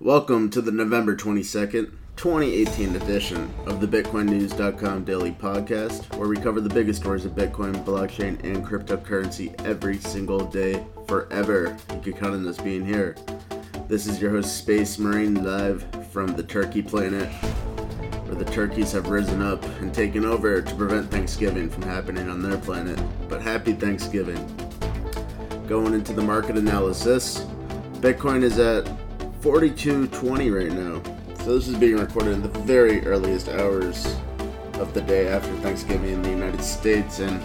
Welcome 0.00 0.50
to 0.50 0.62
the 0.62 0.70
November 0.70 1.16
22nd, 1.16 1.90
2018 2.14 2.94
edition 2.94 3.52
of 3.66 3.80
the 3.80 3.88
BitcoinNews.com 3.88 5.02
daily 5.02 5.32
podcast, 5.32 6.16
where 6.16 6.28
we 6.28 6.36
cover 6.36 6.60
the 6.60 6.68
biggest 6.68 7.00
stories 7.00 7.24
of 7.24 7.32
Bitcoin, 7.32 7.84
blockchain, 7.84 8.40
and 8.44 8.64
cryptocurrency 8.64 9.60
every 9.66 9.98
single 9.98 10.38
day, 10.38 10.86
forever. 11.08 11.76
You 11.92 12.00
can 12.00 12.12
count 12.12 12.34
on 12.34 12.46
us 12.46 12.58
being 12.58 12.86
here. 12.86 13.16
This 13.88 14.06
is 14.06 14.20
your 14.20 14.30
host, 14.30 14.56
Space 14.56 15.00
Marine, 15.00 15.42
live 15.42 15.84
from 16.12 16.28
the 16.28 16.44
Turkey 16.44 16.80
planet, 16.80 17.26
where 18.26 18.36
the 18.36 18.50
turkeys 18.52 18.92
have 18.92 19.08
risen 19.08 19.42
up 19.42 19.64
and 19.80 19.92
taken 19.92 20.24
over 20.24 20.62
to 20.62 20.74
prevent 20.76 21.10
Thanksgiving 21.10 21.68
from 21.68 21.82
happening 21.82 22.28
on 22.28 22.40
their 22.40 22.58
planet. 22.58 23.00
But 23.28 23.42
happy 23.42 23.72
Thanksgiving. 23.72 24.38
Going 25.66 25.92
into 25.92 26.12
the 26.12 26.22
market 26.22 26.56
analysis, 26.56 27.40
Bitcoin 27.94 28.44
is 28.44 28.60
at 28.60 28.88
42.20 29.40 30.52
right 30.52 30.72
now. 30.72 31.00
So 31.44 31.54
this 31.54 31.68
is 31.68 31.76
being 31.76 31.96
recorded 31.96 32.32
in 32.32 32.42
the 32.42 32.48
very 32.60 33.06
earliest 33.06 33.48
hours 33.48 34.16
of 34.74 34.92
the 34.94 35.00
day 35.00 35.28
after 35.28 35.52
Thanksgiving 35.58 36.12
in 36.14 36.22
the 36.22 36.30
United 36.30 36.62
States, 36.62 37.20
and 37.20 37.40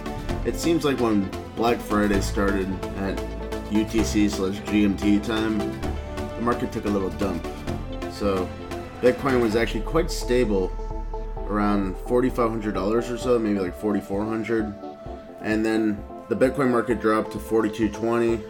it 0.45 0.55
seems 0.55 0.85
like 0.85 0.99
when 0.99 1.29
Black 1.55 1.79
Friday 1.79 2.19
started 2.21 2.67
at 2.97 3.17
UTC 3.69 4.29
slash 4.29 4.59
GMT 4.61 5.23
time, 5.23 5.59
the 6.35 6.41
market 6.41 6.71
took 6.71 6.85
a 6.85 6.89
little 6.89 7.11
dump. 7.11 7.45
So 8.11 8.49
Bitcoin 9.01 9.41
was 9.41 9.55
actually 9.55 9.81
quite 9.81 10.09
stable 10.09 10.71
around 11.47 11.95
$4,500 12.07 13.11
or 13.11 13.17
so, 13.17 13.37
maybe 13.37 13.59
like 13.59 13.79
4,400, 13.79 14.73
and 15.41 15.65
then 15.65 16.03
the 16.29 16.35
Bitcoin 16.35 16.71
market 16.71 16.99
dropped 16.99 17.33
to 17.33 17.37
42.20, 17.37 18.41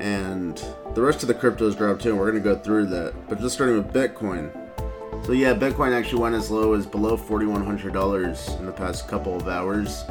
and 0.00 0.64
the 0.94 1.00
rest 1.02 1.22
of 1.22 1.28
the 1.28 1.34
cryptos 1.34 1.76
dropped 1.76 2.02
too, 2.02 2.10
and 2.10 2.18
we're 2.18 2.30
going 2.30 2.42
to 2.42 2.54
go 2.54 2.58
through 2.58 2.86
that. 2.86 3.14
But 3.28 3.40
just 3.40 3.54
starting 3.54 3.76
with 3.76 3.92
Bitcoin. 3.92 4.50
So 5.24 5.32
yeah, 5.32 5.54
Bitcoin 5.54 5.92
actually 5.92 6.20
went 6.20 6.34
as 6.34 6.50
low 6.50 6.74
as 6.74 6.84
below 6.84 7.16
$4,100 7.16 8.58
in 8.58 8.66
the 8.66 8.72
past 8.72 9.08
couple 9.08 9.36
of 9.36 9.48
hours. 9.48 10.04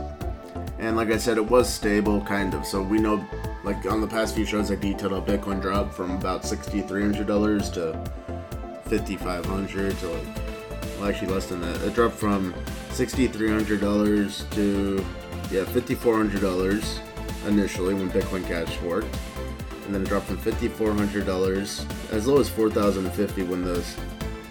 And 0.79 0.95
like 0.95 1.11
I 1.11 1.17
said, 1.17 1.37
it 1.37 1.45
was 1.45 1.71
stable, 1.71 2.21
kind 2.21 2.53
of. 2.53 2.65
So 2.65 2.81
we 2.81 2.97
know, 2.97 3.23
like 3.63 3.85
on 3.85 4.01
the 4.01 4.07
past 4.07 4.35
few 4.35 4.45
shows, 4.45 4.71
I 4.71 4.75
detailed 4.75 5.11
how 5.11 5.21
Bitcoin 5.21 5.61
dropped 5.61 5.93
from 5.93 6.11
about 6.11 6.43
$6,300 6.43 7.73
to 7.73 8.89
5500 8.89 9.99
to 9.99 10.07
like, 10.07 10.27
well, 10.97 11.09
actually 11.09 11.27
less 11.27 11.47
than 11.47 11.61
that. 11.61 11.81
It 11.83 11.93
dropped 11.93 12.15
from 12.15 12.53
$6,300 12.89 14.51
to, 14.51 15.05
yeah, 15.51 15.63
$5,400 15.65 17.47
initially 17.47 17.93
when 17.93 18.09
Bitcoin 18.09 18.47
Cash 18.47 18.75
forked 18.77 19.15
and 19.85 19.93
then 19.95 20.03
it 20.03 20.07
dropped 20.07 20.27
from 20.27 20.37
$5,400 20.37 22.11
as 22.11 22.27
low 22.27 22.39
as 22.39 22.49
$4,050 22.49 23.47
when 23.47 23.63
those. 23.63 23.95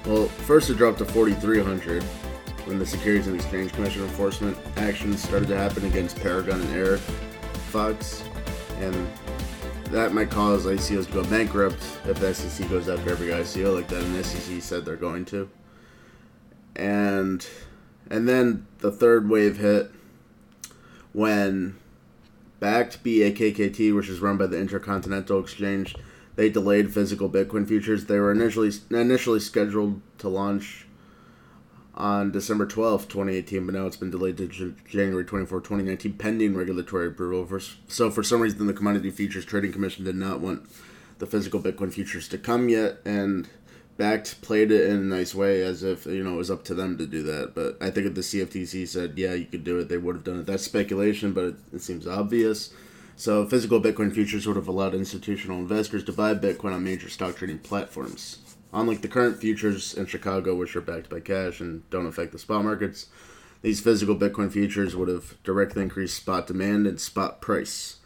Well, 0.07 0.27
first 0.27 0.71
it 0.71 0.77
dropped 0.77 0.99
to 0.99 1.05
$4,300 1.05 2.03
when 2.67 2.79
the 2.79 2.87
Securities 2.87 3.27
and 3.27 3.37
Exchange 3.37 3.73
Commission 3.73 4.03
enforcement 4.03 4.57
actions 4.77 5.23
started 5.23 5.49
to 5.49 5.57
happen 5.57 5.85
against 5.85 6.17
Paragon 6.21 6.61
and 6.61 6.71
AirFox, 6.71 8.23
and 8.81 9.09
that 9.91 10.13
might 10.13 10.31
cause 10.31 10.67
ICOs 10.67 11.07
to 11.07 11.13
go 11.13 11.25
bankrupt 11.25 11.83
if 12.07 12.19
the 12.21 12.33
SEC 12.33 12.69
goes 12.69 12.89
after 12.89 13.11
every 13.11 13.29
ICO 13.29 13.75
like 13.75 13.89
that, 13.89 14.03
and 14.03 14.15
the 14.15 14.25
SEC 14.25 14.63
said 14.63 14.85
they're 14.85 14.97
going 14.97 15.25
to. 15.27 15.51
And 16.77 17.47
and 18.09 18.29
then 18.29 18.67
the 18.79 18.91
third 18.91 19.29
wave 19.29 19.59
hit 19.59 19.91
when 21.13 21.77
Bakkt 22.61 22.99
BAKKT, 22.99 23.95
which 23.95 24.09
is 24.09 24.21
run 24.21 24.37
by 24.37 24.47
the 24.47 24.59
Intercontinental 24.59 25.41
Exchange, 25.41 25.97
they 26.37 26.49
delayed 26.49 26.93
physical 26.93 27.29
Bitcoin 27.29 27.67
futures. 27.67 28.07
They 28.07 28.19
were 28.19 28.33
initially 28.33 28.71
initially 28.91 29.41
scheduled 29.41 30.01
to 30.19 30.29
launch 30.29 30.87
on 31.95 32.31
December 32.31 32.67
12th, 32.67 33.09
2018, 33.09 33.67
but 33.67 33.75
now 33.75 33.87
it's 33.87 33.97
been 33.97 34.11
delayed 34.11 34.37
to 34.39 34.47
J- 34.47 34.73
January 34.89 35.25
24, 35.25 35.61
2019, 35.61 36.15
pending 36.15 36.57
regulatory 36.57 37.09
approval. 37.09 37.45
For, 37.45 37.61
so, 37.89 38.11
for 38.11 38.23
some 38.23 38.41
reason, 38.41 38.67
the 38.67 38.73
Commodity 38.73 39.11
Futures 39.11 39.45
Trading 39.45 39.73
Commission 39.73 40.05
did 40.05 40.17
not 40.17 40.41
want 40.41 40.67
the 41.19 41.27
physical 41.27 41.61
Bitcoin 41.61 41.93
futures 41.93 42.29
to 42.29 42.39
come 42.39 42.69
yet, 42.71 42.99
and 43.05 43.49
Bakkt 44.01 44.41
played 44.41 44.73
it 44.73 44.89
in 44.89 44.97
a 44.97 45.17
nice 45.17 45.35
way 45.35 45.63
as 45.63 45.83
if 45.83 46.07
you 46.07 46.25
know 46.25 46.33
it 46.33 46.39
was 46.39 46.51
up 46.51 46.65
to 46.65 46.75
them 46.75 46.97
to 46.97 47.07
do 47.07 47.23
that. 47.25 47.55
But 47.55 47.77
I 47.83 47.91
think 47.91 48.07
if 48.07 48.15
the 48.15 48.23
CFTC 48.23 48.89
said 48.89 49.19
yeah 49.19 49.35
you 49.35 49.45
could 49.45 49.63
do 49.63 49.79
it, 49.79 49.91
they 49.91 49.99
would 49.99 50.17
have 50.17 50.25
done 50.25 50.41
it. 50.41 50.47
That's 50.47 50.65
speculation, 50.65 51.33
but 51.35 51.45
it, 51.45 51.55
it 51.75 51.83
seems 51.83 52.07
obvious. 52.07 52.73
So 53.17 53.45
physical 53.45 53.79
Bitcoin 53.79 54.11
futures 54.15 54.47
would 54.47 54.57
have 54.57 54.69
allowed 54.69 54.95
institutional 54.95 55.59
investors 55.59 56.03
to 56.05 56.13
buy 56.13 56.35
Bitcoin 56.35 56.73
on 56.73 56.83
major 56.83 57.11
stock 57.11 57.37
trading 57.37 57.59
platforms. 57.59 58.39
Unlike 58.73 59.03
the 59.03 59.09
current 59.09 59.37
futures 59.39 59.93
in 59.93 60.07
Chicago, 60.07 60.55
which 60.55 60.75
are 60.75 60.81
backed 60.81 61.11
by 61.11 61.21
cash 61.21 61.61
and 61.61 61.89
don't 61.91 62.07
affect 62.07 62.33
the 62.33 62.39
spot 62.39 62.65
markets, 62.65 63.09
these 63.61 63.81
physical 63.81 64.17
Bitcoin 64.17 64.51
futures 64.51 64.97
would 64.97 65.09
have 65.09 65.35
directly 65.43 65.83
increased 65.83 66.17
spot 66.17 66.47
demand 66.47 66.87
and 66.87 66.99
spot 66.99 67.43
price. 67.43 67.97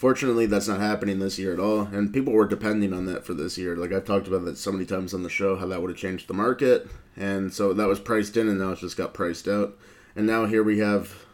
Fortunately, 0.00 0.46
that's 0.46 0.66
not 0.66 0.80
happening 0.80 1.18
this 1.18 1.38
year 1.38 1.52
at 1.52 1.60
all, 1.60 1.82
and 1.82 2.10
people 2.10 2.32
were 2.32 2.48
depending 2.48 2.94
on 2.94 3.04
that 3.04 3.22
for 3.22 3.34
this 3.34 3.58
year. 3.58 3.76
Like 3.76 3.92
I've 3.92 4.06
talked 4.06 4.26
about 4.26 4.46
that 4.46 4.56
so 4.56 4.72
many 4.72 4.86
times 4.86 5.12
on 5.12 5.24
the 5.24 5.28
show, 5.28 5.56
how 5.56 5.66
that 5.66 5.82
would 5.82 5.90
have 5.90 5.98
changed 5.98 6.26
the 6.26 6.32
market, 6.32 6.88
and 7.18 7.52
so 7.52 7.74
that 7.74 7.86
was 7.86 8.00
priced 8.00 8.34
in, 8.38 8.48
and 8.48 8.58
now 8.58 8.70
it's 8.70 8.80
just 8.80 8.96
got 8.96 9.12
priced 9.12 9.46
out. 9.46 9.76
And 10.16 10.26
now 10.26 10.46
here 10.46 10.62
we 10.62 10.78
have 10.78 11.26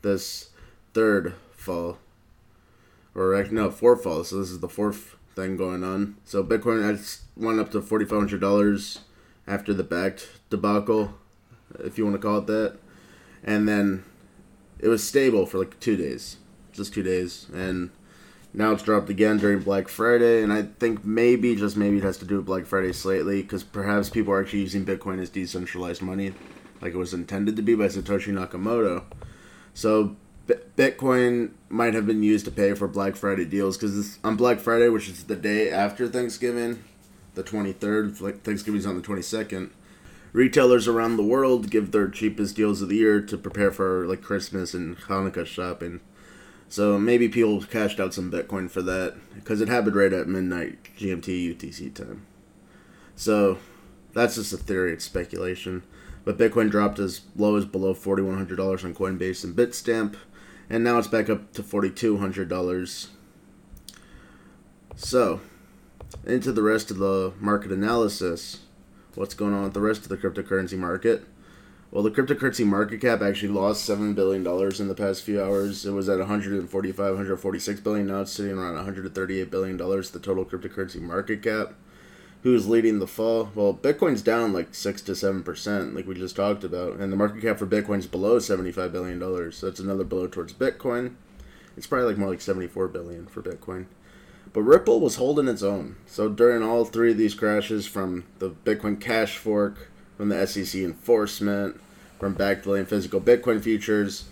this 0.00 0.48
third 0.94 1.34
fall, 1.52 1.98
or 3.14 3.46
no, 3.50 3.70
fourth 3.70 4.04
fall. 4.04 4.24
So 4.24 4.38
this 4.38 4.50
is 4.50 4.60
the 4.60 4.70
fourth 4.70 5.16
thing 5.36 5.58
going 5.58 5.84
on. 5.84 6.16
So 6.24 6.42
Bitcoin 6.42 7.20
went 7.36 7.60
up 7.60 7.70
to 7.72 7.82
forty 7.82 8.06
five 8.06 8.20
hundred 8.20 8.40
dollars 8.40 9.00
after 9.46 9.74
the 9.74 9.84
Bakkt 9.84 10.28
debacle, 10.48 11.12
if 11.78 11.98
you 11.98 12.04
want 12.04 12.16
to 12.16 12.22
call 12.26 12.38
it 12.38 12.46
that, 12.46 12.78
and 13.44 13.68
then 13.68 14.02
it 14.78 14.88
was 14.88 15.06
stable 15.06 15.44
for 15.44 15.58
like 15.58 15.78
two 15.78 15.98
days, 15.98 16.38
just 16.72 16.94
two 16.94 17.02
days, 17.02 17.48
and 17.52 17.90
now 18.54 18.72
it's 18.72 18.84
dropped 18.84 19.10
again 19.10 19.38
during 19.38 19.58
Black 19.60 19.88
Friday, 19.88 20.42
and 20.42 20.52
I 20.52 20.62
think 20.62 21.04
maybe, 21.04 21.56
just 21.56 21.76
maybe, 21.76 21.98
it 21.98 22.04
has 22.04 22.18
to 22.18 22.24
do 22.24 22.36
with 22.36 22.46
Black 22.46 22.66
Friday 22.66 22.92
slightly, 22.92 23.42
because 23.42 23.64
perhaps 23.64 24.08
people 24.08 24.32
are 24.32 24.40
actually 24.40 24.60
using 24.60 24.86
Bitcoin 24.86 25.20
as 25.20 25.28
decentralized 25.28 26.00
money, 26.00 26.32
like 26.80 26.94
it 26.94 26.98
was 26.98 27.12
intended 27.12 27.56
to 27.56 27.62
be 27.62 27.74
by 27.74 27.86
Satoshi 27.86 28.32
Nakamoto. 28.32 29.02
So 29.74 30.14
B- 30.46 30.54
Bitcoin 30.76 31.50
might 31.68 31.94
have 31.94 32.06
been 32.06 32.22
used 32.22 32.44
to 32.44 32.52
pay 32.52 32.74
for 32.74 32.86
Black 32.86 33.16
Friday 33.16 33.44
deals, 33.44 33.76
because 33.76 34.20
on 34.22 34.36
Black 34.36 34.60
Friday, 34.60 34.88
which 34.88 35.08
is 35.08 35.24
the 35.24 35.36
day 35.36 35.70
after 35.70 36.06
Thanksgiving, 36.06 36.84
the 37.34 37.42
23rd, 37.42 38.20
like 38.20 38.42
Thanksgiving's 38.42 38.86
on 38.86 38.94
the 38.94 39.02
22nd, 39.02 39.70
retailers 40.32 40.86
around 40.86 41.16
the 41.16 41.24
world 41.24 41.70
give 41.70 41.90
their 41.90 42.08
cheapest 42.08 42.54
deals 42.54 42.82
of 42.82 42.88
the 42.88 42.96
year 42.96 43.20
to 43.20 43.36
prepare 43.36 43.72
for 43.72 44.06
like 44.06 44.22
Christmas 44.22 44.74
and 44.74 44.96
Hanukkah 44.96 45.46
shopping. 45.46 46.00
So 46.74 46.98
maybe 46.98 47.28
people 47.28 47.62
cashed 47.62 48.00
out 48.00 48.14
some 48.14 48.32
Bitcoin 48.32 48.68
for 48.68 48.82
that 48.82 49.14
because 49.36 49.60
it 49.60 49.68
happened 49.68 49.94
right 49.94 50.12
at 50.12 50.26
midnight 50.26 50.82
GMT 50.98 51.56
UTC 51.56 51.94
time. 51.94 52.26
So 53.14 53.58
that's 54.12 54.34
just 54.34 54.52
a 54.52 54.56
theory, 54.56 54.92
it's 54.92 55.04
speculation. 55.04 55.84
But 56.24 56.36
Bitcoin 56.36 56.72
dropped 56.72 56.98
as 56.98 57.20
low 57.36 57.54
as 57.54 57.64
below 57.64 57.94
$4,100 57.94 58.84
on 58.84 58.92
Coinbase 58.92 59.44
and 59.44 59.54
Bitstamp, 59.54 60.16
and 60.68 60.82
now 60.82 60.98
it's 60.98 61.06
back 61.06 61.30
up 61.30 61.52
to 61.52 61.62
$4,200. 61.62 63.06
So, 64.96 65.40
into 66.26 66.50
the 66.50 66.62
rest 66.62 66.90
of 66.90 66.98
the 66.98 67.34
market 67.38 67.70
analysis. 67.70 68.62
What's 69.14 69.34
going 69.34 69.54
on 69.54 69.62
with 69.62 69.74
the 69.74 69.80
rest 69.80 70.02
of 70.02 70.08
the 70.08 70.16
cryptocurrency 70.16 70.76
market? 70.76 71.24
Well, 71.94 72.02
the 72.02 72.10
cryptocurrency 72.10 72.66
market 72.66 73.00
cap 73.00 73.22
actually 73.22 73.52
lost 73.52 73.84
seven 73.84 74.14
billion 74.14 74.42
dollars 74.42 74.80
in 74.80 74.88
the 74.88 74.96
past 74.96 75.22
few 75.22 75.40
hours. 75.40 75.86
It 75.86 75.92
was 75.92 76.08
at 76.08 76.18
145, 76.18 76.98
146 76.98 77.80
billion. 77.82 78.08
Now 78.08 78.22
it's 78.22 78.32
sitting 78.32 78.58
around 78.58 78.74
138 78.74 79.48
billion 79.48 79.76
dollars. 79.76 80.10
The 80.10 80.18
total 80.18 80.44
cryptocurrency 80.44 81.00
market 81.00 81.40
cap. 81.40 81.74
Who's 82.42 82.66
leading 82.66 82.98
the 82.98 83.06
fall? 83.06 83.52
Well, 83.54 83.72
Bitcoin's 83.72 84.22
down 84.22 84.52
like 84.52 84.74
six 84.74 85.02
to 85.02 85.14
seven 85.14 85.44
percent, 85.44 85.94
like 85.94 86.04
we 86.04 86.16
just 86.16 86.34
talked 86.34 86.64
about, 86.64 86.94
and 86.94 87.12
the 87.12 87.16
market 87.16 87.42
cap 87.42 87.60
for 87.60 87.66
Bitcoin's 87.66 88.08
below 88.08 88.40
75 88.40 88.90
billion 88.90 89.20
dollars. 89.20 89.58
So 89.58 89.66
that's 89.66 89.78
another 89.78 90.02
blow 90.02 90.26
towards 90.26 90.52
Bitcoin. 90.52 91.14
It's 91.76 91.86
probably 91.86 92.08
like 92.08 92.18
more 92.18 92.30
like 92.30 92.40
74 92.40 92.88
billion 92.88 93.28
for 93.28 93.40
Bitcoin. 93.40 93.86
But 94.52 94.62
Ripple 94.62 94.98
was 94.98 95.14
holding 95.14 95.46
its 95.46 95.62
own. 95.62 95.94
So 96.06 96.28
during 96.28 96.64
all 96.64 96.84
three 96.84 97.12
of 97.12 97.18
these 97.18 97.34
crashes, 97.34 97.86
from 97.86 98.24
the 98.40 98.50
Bitcoin 98.50 99.00
Cash 99.00 99.36
fork, 99.36 99.92
from 100.16 100.28
the 100.28 100.46
SEC 100.46 100.80
enforcement, 100.82 101.80
from 102.18 102.34
Bakkt 102.34 102.62
delaying 102.62 102.86
physical 102.86 103.20
Bitcoin 103.20 103.60
futures. 103.60 104.24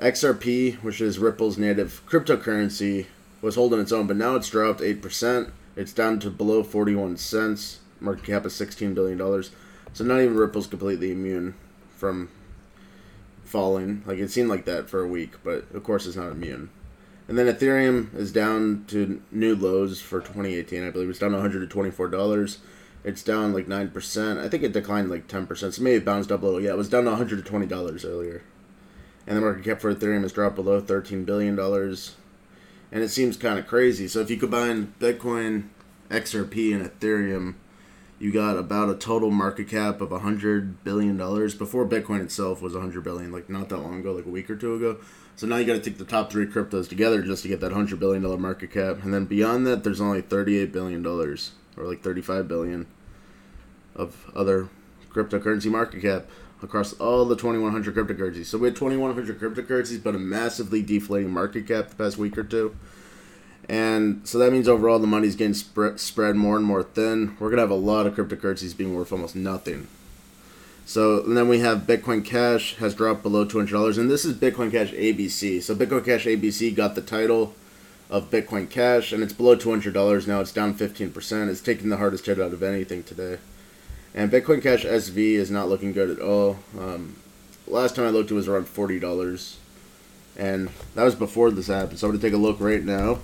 XRP, 0.00 0.76
which 0.82 1.00
is 1.00 1.18
Ripple's 1.18 1.56
native 1.56 2.02
cryptocurrency, 2.06 3.06
was 3.40 3.54
holding 3.54 3.80
its 3.80 3.92
own, 3.92 4.06
but 4.06 4.16
now 4.16 4.34
it's 4.34 4.50
dropped 4.50 4.80
8%. 4.80 5.50
It's 5.74 5.92
down 5.92 6.18
to 6.20 6.30
below 6.30 6.62
41 6.62 7.16
cents. 7.16 7.80
Market 8.00 8.24
cap 8.24 8.46
is 8.46 8.52
$16 8.54 8.94
billion. 8.94 9.18
So 9.92 10.04
not 10.04 10.20
even 10.20 10.36
Ripple's 10.36 10.66
completely 10.66 11.12
immune 11.12 11.54
from 11.96 12.28
falling. 13.44 14.02
Like 14.06 14.18
it 14.18 14.30
seemed 14.30 14.50
like 14.50 14.64
that 14.66 14.90
for 14.90 15.00
a 15.00 15.08
week, 15.08 15.34
but 15.42 15.70
of 15.72 15.82
course 15.84 16.06
it's 16.06 16.16
not 16.16 16.32
immune. 16.32 16.70
And 17.28 17.36
then 17.36 17.46
Ethereum 17.46 18.14
is 18.14 18.32
down 18.32 18.84
to 18.88 19.20
new 19.32 19.56
lows 19.56 20.00
for 20.00 20.20
2018. 20.20 20.86
I 20.86 20.90
believe 20.90 21.08
it's 21.08 21.18
down 21.18 21.30
to 21.30 21.36
124 21.36 22.08
dollars. 22.08 22.58
It's 23.06 23.22
down 23.22 23.52
like 23.52 23.68
nine 23.68 23.90
percent. 23.90 24.40
I 24.40 24.48
think 24.48 24.64
it 24.64 24.72
declined 24.72 25.08
like 25.08 25.28
10 25.28 25.46
percent. 25.46 25.74
So 25.74 25.82
maybe 25.82 25.98
it 25.98 26.04
bounced 26.04 26.32
up 26.32 26.42
a 26.42 26.44
little. 26.44 26.60
Yeah, 26.60 26.72
it 26.72 26.76
was 26.76 26.88
down 26.88 27.04
to 27.04 27.10
120 27.10 27.64
dollars 27.66 28.04
earlier. 28.04 28.42
And 29.28 29.36
the 29.36 29.40
market 29.40 29.64
cap 29.64 29.80
for 29.80 29.94
Ethereum 29.94 30.22
has 30.22 30.32
dropped 30.32 30.56
below 30.56 30.80
13 30.80 31.24
billion 31.24 31.54
dollars. 31.54 32.16
And 32.90 33.04
it 33.04 33.10
seems 33.10 33.36
kind 33.36 33.60
of 33.60 33.66
crazy. 33.68 34.08
So 34.08 34.20
if 34.20 34.28
you 34.28 34.36
combine 34.36 34.92
Bitcoin, 34.98 35.68
XRP, 36.10 36.74
and 36.74 36.84
Ethereum, 36.84 37.54
you 38.18 38.32
got 38.32 38.56
about 38.56 38.90
a 38.90 38.94
total 38.96 39.30
market 39.30 39.68
cap 39.68 40.00
of 40.00 40.10
100 40.10 40.82
billion 40.82 41.16
dollars 41.16 41.54
before 41.54 41.86
Bitcoin 41.86 42.22
itself 42.22 42.60
was 42.60 42.72
100 42.72 43.04
billion, 43.04 43.30
like 43.30 43.48
not 43.48 43.68
that 43.68 43.78
long 43.78 44.00
ago, 44.00 44.14
like 44.14 44.26
a 44.26 44.30
week 44.30 44.50
or 44.50 44.56
two 44.56 44.74
ago. 44.74 44.98
So 45.36 45.46
now 45.46 45.58
you 45.58 45.64
got 45.64 45.74
to 45.74 45.80
take 45.80 45.98
the 45.98 46.04
top 46.04 46.32
three 46.32 46.46
cryptos 46.46 46.88
together 46.88 47.22
just 47.22 47.42
to 47.42 47.48
get 47.48 47.60
that 47.60 47.72
hundred 47.72 48.00
billion 48.00 48.24
dollar 48.24 48.38
market 48.38 48.72
cap, 48.72 49.04
and 49.04 49.14
then 49.14 49.26
beyond 49.26 49.64
that, 49.68 49.84
there's 49.84 50.00
only 50.00 50.22
thirty 50.22 50.58
eight 50.58 50.72
billion 50.72 51.04
dollars 51.04 51.52
or 51.76 51.84
like 51.84 52.02
thirty 52.02 52.22
five 52.22 52.48
billion 52.48 52.86
of 53.94 54.30
other 54.34 54.68
cryptocurrency 55.10 55.70
market 55.70 56.02
cap 56.02 56.26
across 56.62 56.92
all 56.94 57.24
the 57.24 57.36
2100 57.36 57.94
cryptocurrencies. 57.94 58.46
So 58.46 58.58
we 58.58 58.68
had 58.68 58.76
2100 58.76 59.38
cryptocurrencies, 59.40 60.02
but 60.02 60.14
a 60.14 60.18
massively 60.18 60.82
deflating 60.82 61.30
market 61.30 61.66
cap 61.66 61.88
the 61.88 61.96
past 61.96 62.18
week 62.18 62.36
or 62.36 62.44
two. 62.44 62.76
And 63.68 64.26
so 64.26 64.38
that 64.38 64.52
means 64.52 64.68
overall 64.68 64.98
the 64.98 65.06
money's 65.06 65.36
getting 65.36 65.54
spread 65.54 65.98
spread 66.00 66.36
more 66.36 66.56
and 66.56 66.64
more 66.64 66.82
thin. 66.82 67.36
We're 67.38 67.48
going 67.48 67.56
to 67.56 67.62
have 67.62 67.70
a 67.70 67.74
lot 67.74 68.06
of 68.06 68.14
cryptocurrencies 68.14 68.76
being 68.76 68.94
worth 68.94 69.12
almost 69.12 69.34
nothing 69.34 69.88
so 70.86 71.24
and 71.24 71.36
then 71.36 71.48
we 71.48 71.58
have 71.58 71.80
Bitcoin 71.80 72.24
Cash 72.24 72.76
has 72.76 72.94
dropped 72.94 73.24
below 73.24 73.44
two 73.44 73.58
hundred 73.58 73.72
dollars, 73.72 73.98
and 73.98 74.08
this 74.08 74.24
is 74.24 74.34
Bitcoin 74.34 74.70
Cash 74.70 74.92
ABC. 74.92 75.60
So 75.60 75.74
Bitcoin 75.74 76.04
Cash 76.04 76.26
ABC 76.26 76.74
got 76.74 76.94
the 76.94 77.02
title 77.02 77.54
of 78.08 78.30
Bitcoin 78.30 78.70
Cash, 78.70 79.12
and 79.12 79.22
it's 79.22 79.32
below 79.32 79.56
two 79.56 79.70
hundred 79.70 79.94
dollars 79.94 80.26
now. 80.26 80.40
It's 80.40 80.52
down 80.52 80.74
fifteen 80.74 81.10
percent. 81.10 81.50
It's 81.50 81.60
taking 81.60 81.88
the 81.88 81.96
hardest 81.96 82.26
hit 82.26 82.40
out 82.40 82.52
of 82.52 82.62
anything 82.62 83.02
today. 83.02 83.38
And 84.14 84.30
Bitcoin 84.30 84.62
Cash 84.62 84.84
SV 84.84 85.34
is 85.34 85.50
not 85.50 85.68
looking 85.68 85.92
good 85.92 86.10
at 86.10 86.20
all. 86.20 86.58
Um, 86.78 87.16
last 87.66 87.96
time 87.96 88.06
I 88.06 88.10
looked, 88.10 88.30
it 88.30 88.34
was 88.34 88.48
around 88.48 88.68
forty 88.68 88.98
dollars, 88.98 89.58
and 90.36 90.70
that 90.94 91.04
was 91.04 91.14
before 91.14 91.50
this 91.50 91.66
happened. 91.66 91.98
So 91.98 92.06
I'm 92.06 92.12
gonna 92.12 92.22
take 92.22 92.32
a 92.32 92.38
look 92.38 92.60
right 92.60 92.82
now 92.82 93.18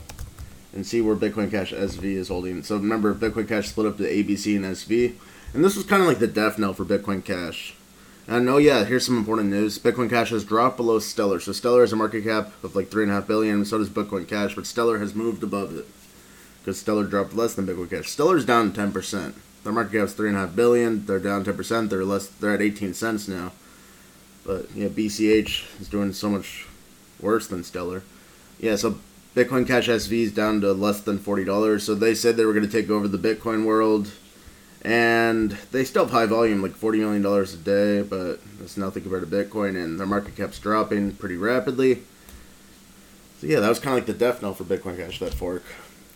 and 0.75 0.87
see 0.87 1.01
where 1.01 1.17
Bitcoin 1.17 1.51
Cash 1.51 1.73
SV 1.73 2.05
is 2.05 2.29
holding. 2.29 2.63
So 2.63 2.77
remember, 2.77 3.15
Bitcoin 3.15 3.47
Cash 3.47 3.69
split 3.69 3.87
up 3.87 3.99
to 3.99 4.05
ABC 4.05 4.57
and 4.57 4.65
SV. 4.65 5.15
And 5.55 5.63
this 5.63 5.77
was 5.77 5.85
kind 5.85 6.01
of 6.01 6.09
like 6.09 6.19
the 6.19 6.27
death 6.27 6.59
knell 6.59 6.73
for 6.73 6.85
Bitcoin 6.85 7.23
Cash. 7.23 7.75
Uh, 8.29 8.37
and 8.37 8.49
oh 8.49 8.59
yeah, 8.59 8.85
here's 8.85 9.05
some 9.05 9.19
important 9.19 9.51
news. 9.51 9.79
Bitcoin 9.79 10.09
Cash 10.09 10.31
has 10.31 10.45
dropped 10.45 10.77
below 10.77 10.99
Stellar. 10.99 11.41
So 11.41 11.53
Stellar 11.53 11.81
has 11.81 11.93
a 11.93 11.97
market 11.97 12.25
cap 12.25 12.53
of 12.63 12.77
like 12.77 12.89
three 12.89 13.03
and 13.03 13.11
a 13.11 13.17
half 13.17 13.27
billion. 13.27 13.65
So 13.65 13.79
does 13.79 13.89
Bitcoin 13.89 14.29
Cash, 14.29 14.55
but 14.55 14.67
Stellar 14.67 14.99
has 14.99 15.15
moved 15.15 15.43
above 15.43 15.77
it 15.77 15.87
because 16.61 16.79
Stellar 16.79 17.05
dropped 17.05 17.35
less 17.35 17.55
than 17.55 17.67
Bitcoin 17.67 17.91
Cash. 17.91 18.11
Stellar's 18.11 18.45
down 18.45 18.73
ten 18.73 18.93
percent. 18.93 19.35
Their 19.65 19.73
market 19.73 19.93
cap 19.93 20.07
is 20.07 20.15
three 20.15 20.29
and 20.29 20.37
a 20.37 20.41
half 20.41 20.55
billion. 20.57 21.07
They're 21.07 21.19
down 21.19 21.45
ten 21.45 21.57
percent. 21.57 21.91
They're 21.91 22.05
less. 22.05 22.29
They're 22.29 22.55
at 22.55 22.63
eighteen 22.63 22.95
cents 22.95 23.27
now. 23.27 23.53
But 24.45 24.71
yeah, 24.75 24.89
BCH 24.89 25.81
is 25.81 25.89
doing 25.89 26.13
so 26.13 26.29
much 26.29 26.67
worse 27.21 27.47
than 27.47 27.65
Stellar. 27.65 28.03
Yeah, 28.59 28.77
so 28.77 28.99
Bitcoin 29.35 29.67
Cash 29.67 29.89
SV 29.89 30.13
is 30.25 30.33
down 30.33 30.61
to 30.61 30.73
less 30.73 31.01
than 31.01 31.19
forty 31.19 31.45
dollars. 31.45 31.83
So 31.85 31.95
they 31.95 32.15
said 32.15 32.37
they 32.37 32.45
were 32.45 32.55
going 32.55 32.67
to 32.67 32.71
take 32.71 32.91
over 32.91 33.09
the 33.09 33.19
Bitcoin 33.19 33.65
world 33.65 34.13
and 34.83 35.53
they 35.71 35.85
still 35.85 36.05
have 36.05 36.13
high 36.13 36.27
volume, 36.27 36.61
like 36.61 36.73
forty 36.73 36.99
million 36.99 37.23
dollars 37.23 37.55
a 37.55 37.57
day, 37.57 38.03
but 38.03 38.41
that's 38.59 38.77
nothing 38.77 39.03
compared 39.03 39.29
to 39.29 39.37
Bitcoin, 39.37 39.83
and 39.83 39.99
their 39.99 40.07
market 40.07 40.37
cap's 40.37 40.59
dropping 40.59 41.13
pretty 41.13 41.37
rapidly. 41.37 42.03
So 43.41 43.47
yeah, 43.47 43.61
that 43.61 43.69
was 43.69 43.79
kind 43.79 43.97
of 43.97 44.07
like 44.07 44.07
the 44.07 44.25
death 44.25 44.43
knell 44.43 44.55
for 44.55 44.65
Bitcoin 44.65 44.97
Cash 44.97 45.21
that 45.21 45.35
fork. 45.35 45.65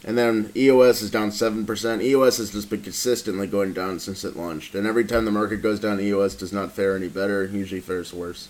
And 0.04 0.16
then 0.16 0.52
EOS 0.54 1.02
is 1.02 1.10
down 1.10 1.30
seven 1.30 1.64
percent. 1.64 2.02
EOS 2.02 2.38
has 2.38 2.50
just 2.50 2.68
been 2.68 2.82
consistently 2.82 3.46
going 3.46 3.72
down 3.72 4.00
since 4.00 4.24
it 4.24 4.36
launched, 4.36 4.74
and 4.74 4.86
every 4.86 5.04
time 5.04 5.24
the 5.24 5.30
market 5.30 5.58
goes 5.58 5.80
down, 5.80 6.00
EOS 6.00 6.34
does 6.34 6.52
not 6.52 6.72
fare 6.72 6.96
any 6.96 7.08
better. 7.08 7.44
Usually 7.44 7.80
fares 7.80 8.12
worse. 8.12 8.48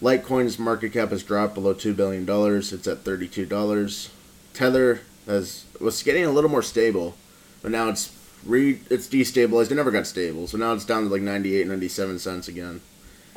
Litecoin's 0.00 0.58
market 0.58 0.92
cap 0.92 1.10
has 1.10 1.22
dropped 1.22 1.54
below 1.54 1.74
two 1.74 1.94
billion 1.94 2.24
dollars. 2.24 2.72
It's 2.72 2.86
at 2.86 2.98
thirty-two 2.98 3.46
dollars. 3.46 4.10
Tether 4.54 5.00
has 5.26 5.64
was 5.80 6.02
getting 6.02 6.24
a 6.24 6.30
little 6.30 6.50
more 6.50 6.62
stable, 6.62 7.16
but 7.60 7.70
now 7.70 7.88
it's 7.88 8.06
re 8.44 8.80
it's 8.90 9.08
destabilized. 9.08 9.70
It 9.70 9.76
never 9.76 9.90
got 9.90 10.06
stable, 10.06 10.46
so 10.46 10.58
now 10.58 10.72
it's 10.72 10.84
down 10.84 11.04
to 11.04 11.08
like 11.08 11.22
98, 11.22 11.66
97 11.66 12.18
cents 12.18 12.48
again. 12.48 12.80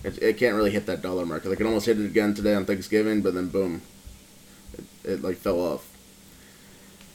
It, 0.03 0.21
it 0.21 0.37
can't 0.37 0.55
really 0.55 0.71
hit 0.71 0.85
that 0.85 1.01
dollar 1.01 1.25
mark. 1.25 1.45
Like 1.45 1.59
it 1.59 1.65
almost 1.65 1.85
hit 1.85 1.99
it 1.99 2.05
again 2.05 2.33
today 2.33 2.55
on 2.55 2.65
Thanksgiving, 2.65 3.21
but 3.21 3.33
then 3.33 3.47
boom, 3.47 3.81
it, 4.73 4.85
it 5.03 5.21
like 5.21 5.37
fell 5.37 5.59
off. 5.59 5.89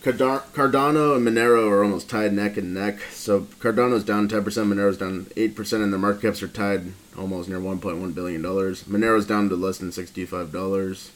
Cardano 0.02 1.16
and 1.16 1.26
Monero 1.26 1.68
are 1.70 1.82
almost 1.82 2.08
tied 2.08 2.32
neck 2.32 2.56
and 2.56 2.72
neck. 2.72 3.00
So 3.10 3.42
Cardano's 3.58 4.04
down 4.04 4.28
10%, 4.28 4.42
Monero's 4.44 4.96
down 4.96 5.24
8%, 5.36 5.82
and 5.82 5.92
their 5.92 5.98
market 5.98 6.22
caps 6.22 6.42
are 6.42 6.48
tied 6.48 6.92
almost 7.18 7.48
near 7.48 7.58
$1.1 7.58 8.14
billion. 8.14 8.42
Monero's 8.42 9.26
down 9.26 9.48
to 9.48 9.56
less 9.56 9.78
than 9.78 9.90
$65. 9.90 11.10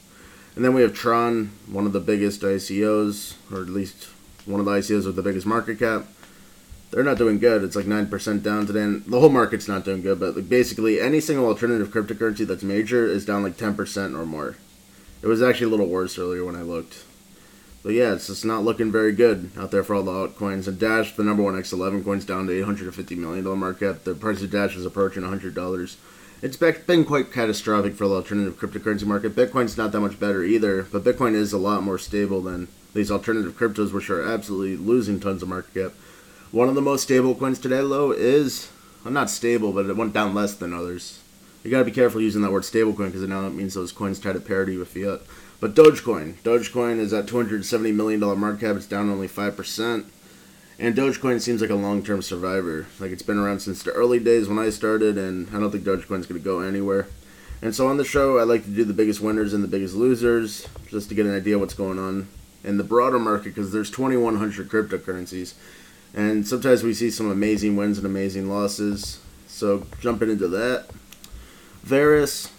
And 0.57 0.65
then 0.65 0.75
we 0.75 0.83
have 0.83 0.95
Tron, 0.95 1.53
one 1.69 1.87
of 1.87 1.93
the 1.93 2.01
biggest 2.01 2.43
ICOs, 2.43 3.37
or 3.51 3.63
at 3.63 3.69
least 3.69 4.09
one 4.45 4.59
of 4.59 4.67
the 4.67 4.73
ICOs 4.73 5.07
with 5.07 5.17
the 5.17 5.23
biggest 5.23 5.47
market 5.47 5.79
cap 5.79 6.07
they're 6.93 7.03
not 7.03 7.19
doing 7.19 7.39
good. 7.39 7.65
It's 7.65 7.75
like 7.75 7.87
nine 7.87 8.07
percent 8.07 8.43
down 8.43 8.67
today, 8.67 8.83
and 8.83 9.05
the 9.07 9.19
whole 9.19 9.31
market's 9.31 9.67
not 9.67 9.85
doing 9.85 10.03
good. 10.03 10.21
But 10.21 10.37
like 10.37 10.49
basically, 10.49 11.01
any 11.01 11.21
single 11.21 11.47
alternative 11.47 11.89
cryptocurrency 11.89 12.47
that's 12.47 12.63
major 12.63 13.07
is 13.07 13.25
down 13.25 13.43
like 13.43 13.57
ten 13.57 13.75
percent 13.75 14.15
or 14.15 14.27
more. 14.27 14.57
It 15.23 15.27
was 15.27 15.43
actually 15.43 15.69
a 15.69 15.71
little 15.71 15.89
worse 15.89 16.19
earlier 16.19 16.45
when 16.45 16.57
I 16.57 16.63
looked. 16.63 17.05
But 17.83 17.95
yeah, 17.95 18.13
it's 18.13 18.29
just 18.29 18.45
not 18.45 18.63
looking 18.63 18.93
very 18.93 19.13
good 19.13 19.51
out 19.59 19.71
there 19.73 19.83
for 19.83 19.95
all 19.95 20.03
the 20.03 20.13
altcoins. 20.13 20.69
And 20.69 20.79
Dash, 20.79 21.17
the 21.17 21.25
number 21.25 21.43
one 21.43 21.55
X11 21.55 22.05
coin's 22.05 22.25
down 22.25 22.47
to 22.47 22.53
$850 22.53 23.17
million 23.17 23.45
market 23.59 23.95
cap. 23.95 24.05
The 24.05 24.15
price 24.15 24.41
of 24.43 24.51
Dash 24.51 24.77
is 24.77 24.87
approaching 24.87 25.25
$100. 25.25 25.97
It's 26.43 26.57
been 26.57 27.05
quite 27.05 27.33
catastrophic 27.33 27.95
for 27.95 28.07
the 28.07 28.15
alternative 28.15 28.59
cryptocurrency 28.59 29.05
market. 29.05 29.35
Bitcoin's 29.35 29.77
not 29.77 29.93
that 29.93 30.01
much 30.01 30.21
better 30.21 30.45
either, 30.45 30.85
but 30.85 31.05
Bitcoin 31.05 31.35
is 31.35 31.53
a 31.53 31.59
lot 31.59 31.83
more 31.83 31.99
stable 31.99 32.41
than 32.41 32.69
these 32.95 33.11
alternative 33.11 33.57
cryptos, 33.57 33.93
which 33.93 34.11
are 34.11 34.23
absolutely 34.23 34.77
losing 34.77 35.19
tons 35.19 35.43
of 35.43 35.49
market 35.49 35.75
cap. 35.75 35.93
One 36.53 36.69
of 36.69 36.75
the 36.75 36.83
most 36.83 37.05
stable 37.05 37.35
coins 37.35 37.59
today, 37.59 37.79
though, 37.79 38.13
is 38.13 38.71
well, 39.03 39.15
not 39.15 39.31
stable, 39.31 39.73
but 39.73 39.87
it 39.87 39.97
went 39.97 40.13
down 40.13 40.35
less 40.35 40.55
than 40.55 40.75
others. 40.75 41.19
You 41.65 41.71
gotta 41.71 41.87
be 41.87 41.91
careful 41.91 42.21
using 42.21 42.43
that 42.43 42.53
word 42.53 42.65
stablecoin 42.65 43.07
because 43.07 43.23
now 43.23 43.47
it 43.47 43.55
means 43.55 43.73
those 43.73 43.91
coins 43.91 44.19
try 44.19 44.35
to 44.35 44.41
parity 44.41 44.77
with 44.77 44.89
fiat. 44.89 45.23
But 45.61 45.75
Dogecoin, 45.75 46.35
Dogecoin 46.43 46.99
is 46.99 47.15
at 47.15 47.27
270 47.27 47.93
million 47.93 48.21
dollar 48.21 48.37
market 48.37 48.67
cap. 48.67 48.77
It's 48.77 48.85
down 48.85 49.09
only 49.09 49.29
five 49.29 49.57
percent, 49.57 50.05
and 50.79 50.95
Dogecoin 50.95 51.41
seems 51.41 51.63
like 51.63 51.71
a 51.71 51.75
long 51.75 52.03
term 52.03 52.21
survivor. 52.21 52.87
Like 53.01 53.13
it's 53.13 53.23
been 53.23 53.39
around 53.39 53.61
since 53.61 53.83
the 53.83 53.93
early 53.93 54.19
days 54.19 54.47
when 54.47 54.59
I 54.59 54.69
started, 54.69 55.17
and 55.17 55.49
I 55.57 55.59
don't 55.59 55.71
think 55.71 55.85
Dogecoin's 55.85 56.27
gonna 56.27 56.41
go 56.41 56.61
anywhere. 56.61 57.07
And 57.63 57.75
so 57.75 57.89
on 57.89 57.97
the 57.97 58.05
show, 58.05 58.39
I 58.39 58.43
like 58.43 58.65
to 58.65 58.71
do 58.71 58.85
the 58.85 58.93
biggest 58.93 59.23
winners 59.23 59.55
and 59.55 59.65
the 59.65 59.69
biggest 59.69 59.95
losers, 59.95 60.69
just 60.89 61.09
to 61.09 61.15
get 61.15 61.25
an 61.25 61.35
idea 61.35 61.59
what's 61.59 61.73
going 61.73 61.99
on 61.99 62.29
in 62.63 62.77
the 62.77 62.85
broader 62.85 63.19
market 63.19 63.55
because 63.55 63.73
there's 63.73 63.91
2,100 63.91 64.69
cryptocurrencies. 64.69 65.55
And 66.15 66.47
sometimes 66.47 66.83
we 66.83 66.95
see 66.95 67.11
some 67.11 67.31
amazing 67.31 67.77
wins 67.77 67.99
and 67.99 68.07
amazing 68.07 68.49
losses. 68.49 69.21
So 69.47 69.87
jumping 70.01 70.31
into 70.31 70.49
that, 70.49 70.87
Varus 71.83 72.51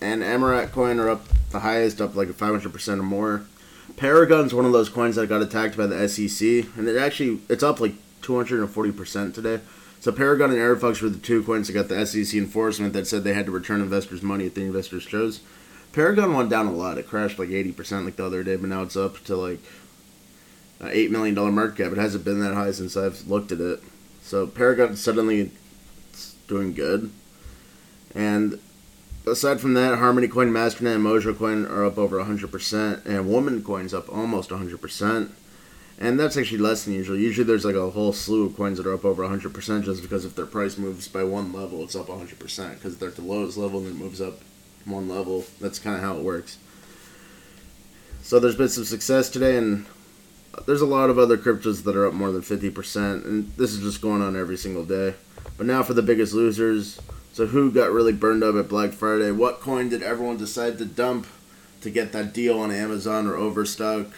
and 0.00 0.22
Amaret 0.22 0.72
coin 0.72 0.98
are 0.98 1.10
up 1.10 1.26
the 1.50 1.60
highest, 1.60 2.00
up 2.00 2.14
like 2.14 2.28
500% 2.28 2.88
or 2.98 3.02
more. 3.02 3.44
Paragon's 3.96 4.54
one 4.54 4.64
of 4.64 4.72
those 4.72 4.88
coins 4.88 5.16
that 5.16 5.28
got 5.28 5.42
attacked 5.42 5.76
by 5.76 5.86
the 5.86 6.08
SEC, 6.08 6.64
and 6.76 6.88
it 6.88 6.96
actually 6.96 7.40
it's 7.48 7.62
up 7.62 7.80
like 7.80 7.94
240% 8.22 9.34
today. 9.34 9.60
So 10.00 10.12
Paragon 10.12 10.50
and 10.50 10.58
AirFox 10.58 11.02
were 11.02 11.10
the 11.10 11.18
two 11.18 11.42
coins 11.42 11.66
that 11.66 11.74
got 11.74 11.88
the 11.88 12.06
SEC 12.06 12.34
enforcement 12.34 12.94
that 12.94 13.06
said 13.06 13.24
they 13.24 13.34
had 13.34 13.46
to 13.46 13.52
return 13.52 13.82
investors' 13.82 14.22
money 14.22 14.46
if 14.46 14.54
the 14.54 14.62
investors 14.62 15.04
chose. 15.04 15.40
Paragon 15.92 16.32
went 16.32 16.48
down 16.48 16.66
a 16.66 16.72
lot. 16.72 16.98
It 16.98 17.08
crashed 17.08 17.38
like 17.38 17.48
80% 17.48 18.04
like 18.04 18.16
the 18.16 18.24
other 18.24 18.42
day, 18.42 18.56
but 18.56 18.70
now 18.70 18.82
it's 18.82 18.96
up 18.96 19.22
to 19.24 19.36
like 19.36 19.58
eight 20.82 21.10
million 21.10 21.34
dollar 21.34 21.52
market 21.52 21.82
cap. 21.82 21.92
It 21.92 21.98
hasn't 21.98 22.24
been 22.24 22.40
that 22.40 22.54
high 22.54 22.70
since 22.72 22.96
I've 22.96 23.26
looked 23.28 23.52
at 23.52 23.60
it. 23.60 23.82
So 24.22 24.46
Paragon 24.46 24.96
suddenly 24.96 25.50
doing 26.48 26.72
good, 26.72 27.10
and 28.14 28.58
aside 29.26 29.60
from 29.60 29.74
that, 29.74 29.98
Harmony 29.98 30.28
Coin, 30.28 30.50
Masternet, 30.50 30.96
and 30.96 31.04
Mojo 31.04 31.36
Coin 31.36 31.66
are 31.66 31.84
up 31.84 31.98
over 31.98 32.22
hundred 32.22 32.50
percent, 32.52 33.04
and 33.04 33.28
Woman 33.28 33.62
Coin's 33.62 33.94
up 33.94 34.08
almost 34.12 34.50
hundred 34.50 34.80
percent. 34.80 35.32
And 36.02 36.18
that's 36.18 36.38
actually 36.38 36.58
less 36.58 36.84
than 36.84 36.94
usual. 36.94 37.18
Usually 37.18 37.44
there's 37.44 37.66
like 37.66 37.74
a 37.74 37.90
whole 37.90 38.14
slew 38.14 38.46
of 38.46 38.56
coins 38.56 38.78
that 38.78 38.86
are 38.86 38.94
up 38.94 39.04
over 39.04 39.22
100% 39.22 39.84
just 39.84 40.00
because 40.00 40.24
if 40.24 40.34
their 40.34 40.46
price 40.46 40.78
moves 40.78 41.06
by 41.08 41.22
one 41.22 41.52
level, 41.52 41.84
it's 41.84 41.94
up 41.94 42.06
100%. 42.06 42.38
Because 42.74 42.96
they're 42.96 43.10
at 43.10 43.16
the 43.16 43.22
lowest 43.22 43.58
level 43.58 43.80
and 43.80 43.88
it 43.88 43.96
moves 43.96 44.18
up 44.18 44.40
one 44.86 45.10
level. 45.10 45.44
That's 45.60 45.78
kind 45.78 45.96
of 45.96 46.02
how 46.02 46.16
it 46.16 46.22
works. 46.22 46.56
So 48.22 48.40
there's 48.40 48.56
been 48.56 48.70
some 48.70 48.84
success 48.84 49.28
today, 49.28 49.58
and 49.58 49.84
there's 50.66 50.80
a 50.80 50.86
lot 50.86 51.10
of 51.10 51.18
other 51.18 51.36
cryptos 51.38 51.84
that 51.84 51.96
are 51.96 52.06
up 52.06 52.14
more 52.14 52.32
than 52.32 52.42
50%, 52.42 53.24
and 53.24 53.52
this 53.56 53.72
is 53.72 53.80
just 53.80 54.00
going 54.00 54.22
on 54.22 54.36
every 54.36 54.56
single 54.56 54.84
day. 54.84 55.14
But 55.56 55.66
now 55.66 55.82
for 55.82 55.94
the 55.94 56.02
biggest 56.02 56.32
losers. 56.32 57.00
So, 57.32 57.46
who 57.46 57.70
got 57.70 57.92
really 57.92 58.12
burned 58.12 58.42
up 58.42 58.56
at 58.56 58.68
Black 58.68 58.92
Friday? 58.92 59.30
What 59.30 59.60
coin 59.60 59.88
did 59.88 60.02
everyone 60.02 60.36
decide 60.36 60.78
to 60.78 60.84
dump 60.84 61.26
to 61.80 61.90
get 61.90 62.12
that 62.12 62.32
deal 62.32 62.58
on 62.58 62.70
Amazon 62.70 63.26
or 63.26 63.36
Overstock 63.36 64.08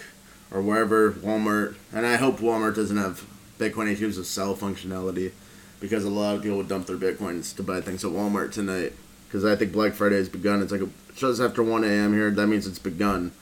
or 0.50 0.60
wherever 0.60 1.12
Walmart. 1.12 1.76
And 1.92 2.06
I 2.06 2.16
hope 2.16 2.38
Walmart 2.38 2.76
doesn't 2.76 2.96
have 2.96 3.26
Bitcoin 3.58 3.94
ATMs 3.94 4.18
with 4.18 4.26
sell 4.26 4.54
functionality 4.54 5.32
because 5.80 6.04
a 6.04 6.10
lot 6.10 6.36
of 6.36 6.42
people 6.42 6.58
would 6.58 6.68
dump 6.68 6.86
their 6.86 6.96
bitcoins 6.96 7.54
to 7.56 7.62
buy 7.62 7.80
things 7.80 8.04
at 8.04 8.10
Walmart 8.10 8.52
tonight. 8.52 8.92
Because 9.26 9.44
I 9.44 9.56
think 9.56 9.72
Black 9.72 9.94
Friday 9.94 10.16
has 10.16 10.28
begun. 10.28 10.62
It's 10.62 10.72
like 10.72 10.82
a, 10.82 10.88
just 11.14 11.40
after 11.40 11.62
1 11.62 11.84
a.m. 11.84 12.12
here. 12.12 12.30
That 12.30 12.48
means 12.48 12.66
it's 12.66 12.78
begun 12.78 13.32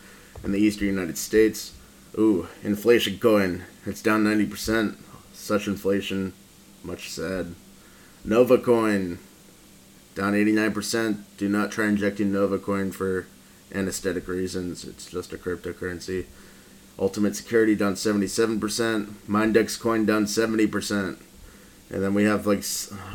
in 0.45 0.53
the 0.53 0.59
eastern 0.59 0.87
United 0.87 1.19
States. 1.19 1.73
Ooh, 2.19 2.49
inflation 2.63 3.19
coin. 3.19 3.65
It's 3.87 4.03
down 4.03 4.25
90%. 4.25 4.97
Such 5.33 5.67
inflation. 5.67 6.33
Much 6.83 7.09
sad. 7.09 7.55
Nova 8.25 8.59
coin. 8.59 9.19
Down 10.15 10.33
89%. 10.33 11.23
Do 11.37 11.49
not 11.49 11.71
try 11.71 11.87
injecting 11.87 12.33
Nova 12.33 12.59
coin 12.59 12.91
for 12.91 13.27
anesthetic 13.73 14.27
reasons. 14.27 14.85
It's 14.85 15.07
just 15.07 15.33
a 15.33 15.39
cryptocurrency. 15.39 16.27
Ultimate 16.99 17.37
Security 17.37 17.75
down 17.77 17.95
77%. 17.95 18.59
Mindex 19.29 19.81
coin 19.81 20.05
down 20.05 20.25
70%. 20.25 21.17
And 21.93 22.03
then 22.03 22.15
we 22.15 22.25
have 22.25 22.47
like 22.47 22.63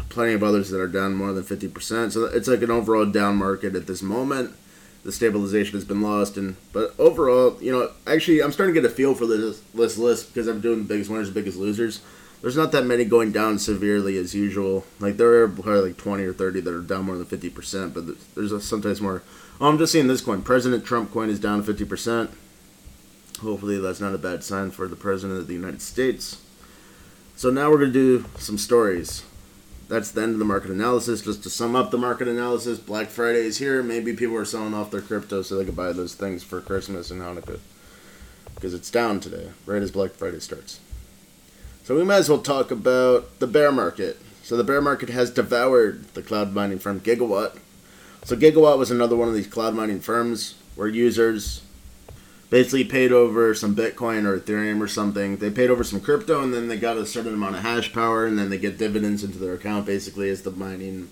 plenty 0.10 0.34
of 0.34 0.44
others 0.44 0.70
that 0.70 0.80
are 0.80 0.88
down 0.88 1.16
more 1.16 1.34
than 1.34 1.44
50%. 1.44 2.12
So 2.12 2.26
it's 2.26 2.48
like 2.48 2.62
an 2.62 2.72
overall 2.72 3.06
down 3.06 3.36
market 3.36 3.76
at 3.76 3.88
this 3.88 4.02
moment 4.02 4.56
the 5.06 5.12
stabilization 5.12 5.76
has 5.76 5.86
been 5.86 6.02
lost. 6.02 6.36
And 6.36 6.58
but 6.74 6.94
overall, 7.00 7.58
you 7.62 7.72
know, 7.72 7.92
actually, 8.06 8.42
I'm 8.42 8.52
starting 8.52 8.76
to 8.76 8.82
get 8.82 8.92
a 8.92 8.94
feel 8.94 9.14
for 9.14 9.26
this 9.26 9.62
this 9.74 9.98
list 9.98 10.34
because 10.34 10.48
I'm 10.48 10.60
doing 10.60 10.80
the 10.80 10.86
biggest 10.86 11.10
winners, 11.10 11.30
biggest 11.30 11.58
losers. 11.58 12.02
There's 12.42 12.58
not 12.58 12.72
that 12.74 12.86
many 12.86 13.06
going 13.06 13.32
down 13.32 13.58
severely 13.60 14.18
as 14.18 14.36
usual. 14.36 14.84
Like 15.00 15.18
there 15.18 15.44
are 15.44 15.48
probably 15.48 15.90
like 15.90 15.98
20 15.98 16.24
or 16.26 16.34
30 16.34 16.60
that 16.62 16.74
are 16.74 16.82
down 16.82 17.06
more 17.06 17.16
than 17.16 17.26
50 17.26 17.50
percent, 17.52 17.94
but 17.94 18.04
there's 18.36 18.52
a, 18.52 18.60
sometimes 18.60 19.00
more. 19.00 19.24
Oh, 19.62 19.70
I'm 19.70 19.78
just 19.78 19.94
seeing 19.94 20.08
this 20.08 20.22
coin. 20.22 20.42
President 20.42 20.84
Trump 20.84 21.12
coin 21.12 21.30
is 21.30 21.40
down 21.40 21.64
50 21.64 21.86
percent. 21.86 22.32
Hopefully, 23.42 23.80
that's 23.80 24.02
not 24.02 24.16
a 24.16 24.18
bad 24.18 24.44
sign 24.44 24.72
for 24.72 24.88
the 24.88 24.96
president 24.96 25.40
of 25.40 25.48
the 25.48 25.54
United 25.54 25.82
States. 25.82 26.42
So 27.36 27.50
now 27.50 27.70
we're 27.70 27.80
gonna 27.80 27.92
do 27.92 28.26
some 28.38 28.58
stories 28.58 29.24
that's 29.88 30.12
the 30.12 30.22
end 30.22 30.34
of 30.34 30.40
the 30.40 30.46
market 30.46 30.72
analysis. 30.72 31.22
Just 31.22 31.44
to 31.44 31.50
sum 31.50 31.76
up 31.76 31.92
the 31.92 31.98
market 31.98 32.28
analysis, 32.28 32.80
Black 32.80 33.08
Friday 33.08 33.46
is 33.46 33.58
here. 33.58 33.84
Maybe 33.84 34.14
people 34.14 34.36
are 34.36 34.46
selling 34.46 34.74
off 34.74 34.92
their 34.92 35.02
crypto 35.02 35.42
so 35.42 35.56
they 35.56 35.66
could 35.66 35.76
buy 35.76 35.92
those 35.94 36.16
things 36.16 36.44
for 36.44 36.62
Christmas 36.62 37.12
and 37.12 37.22
Hanukkah. 37.22 37.60
Because 38.56 38.74
it's 38.74 38.90
down 38.90 39.20
today, 39.20 39.50
right 39.66 39.82
as 39.82 39.92
Black 39.92 40.12
Friday 40.12 40.40
starts. 40.40 40.80
So 41.84 41.96
we 41.96 42.04
might 42.04 42.18
as 42.18 42.30
well 42.30 42.42
talk 42.42 42.72
about 42.72 43.40
the 43.40 43.48
bear 43.48 43.72
market. 43.72 44.18
So 44.42 44.58
the 44.58 44.64
bear 44.64 44.82
market 44.82 45.10
has 45.10 45.30
devoured 45.30 46.06
the 46.14 46.22
cloud 46.22 46.54
mining 46.54 46.80
firm 46.80 47.00
Gigawatt. 47.00 47.60
So 48.24 48.36
Gigawatt 48.36 48.80
was 48.80 48.90
another 48.90 49.16
one 49.16 49.28
of 49.28 49.36
these 49.36 49.48
cloud 49.48 49.76
mining 49.76 50.00
firms 50.00 50.56
where 50.76 50.88
users 50.88 51.62
basically 52.56 52.86
paid 52.86 53.12
over 53.12 53.54
some 53.54 53.76
Bitcoin 53.76 54.24
or 54.24 54.40
Ethereum 54.40 54.80
or 54.80 54.88
something. 54.88 55.36
They 55.36 55.52
paid 55.52 55.70
over 55.70 55.84
some 55.84 56.00
crypto 56.00 56.42
and 56.42 56.54
then 56.54 56.70
they 56.70 56.78
got 56.78 56.96
a 56.96 57.06
certain 57.06 57.34
amount 57.34 57.58
of 57.58 57.64
hash 57.64 57.92
power 57.92 58.26
and 58.26 58.40
then 58.40 58.50
they 58.50 58.58
get 58.58 58.78
dividends 58.78 59.26
into 59.26 59.38
their 59.38 59.56
account 59.56 59.86
basically 59.86 60.30
as 60.30 60.44
the 60.44 60.52
mining 60.52 61.10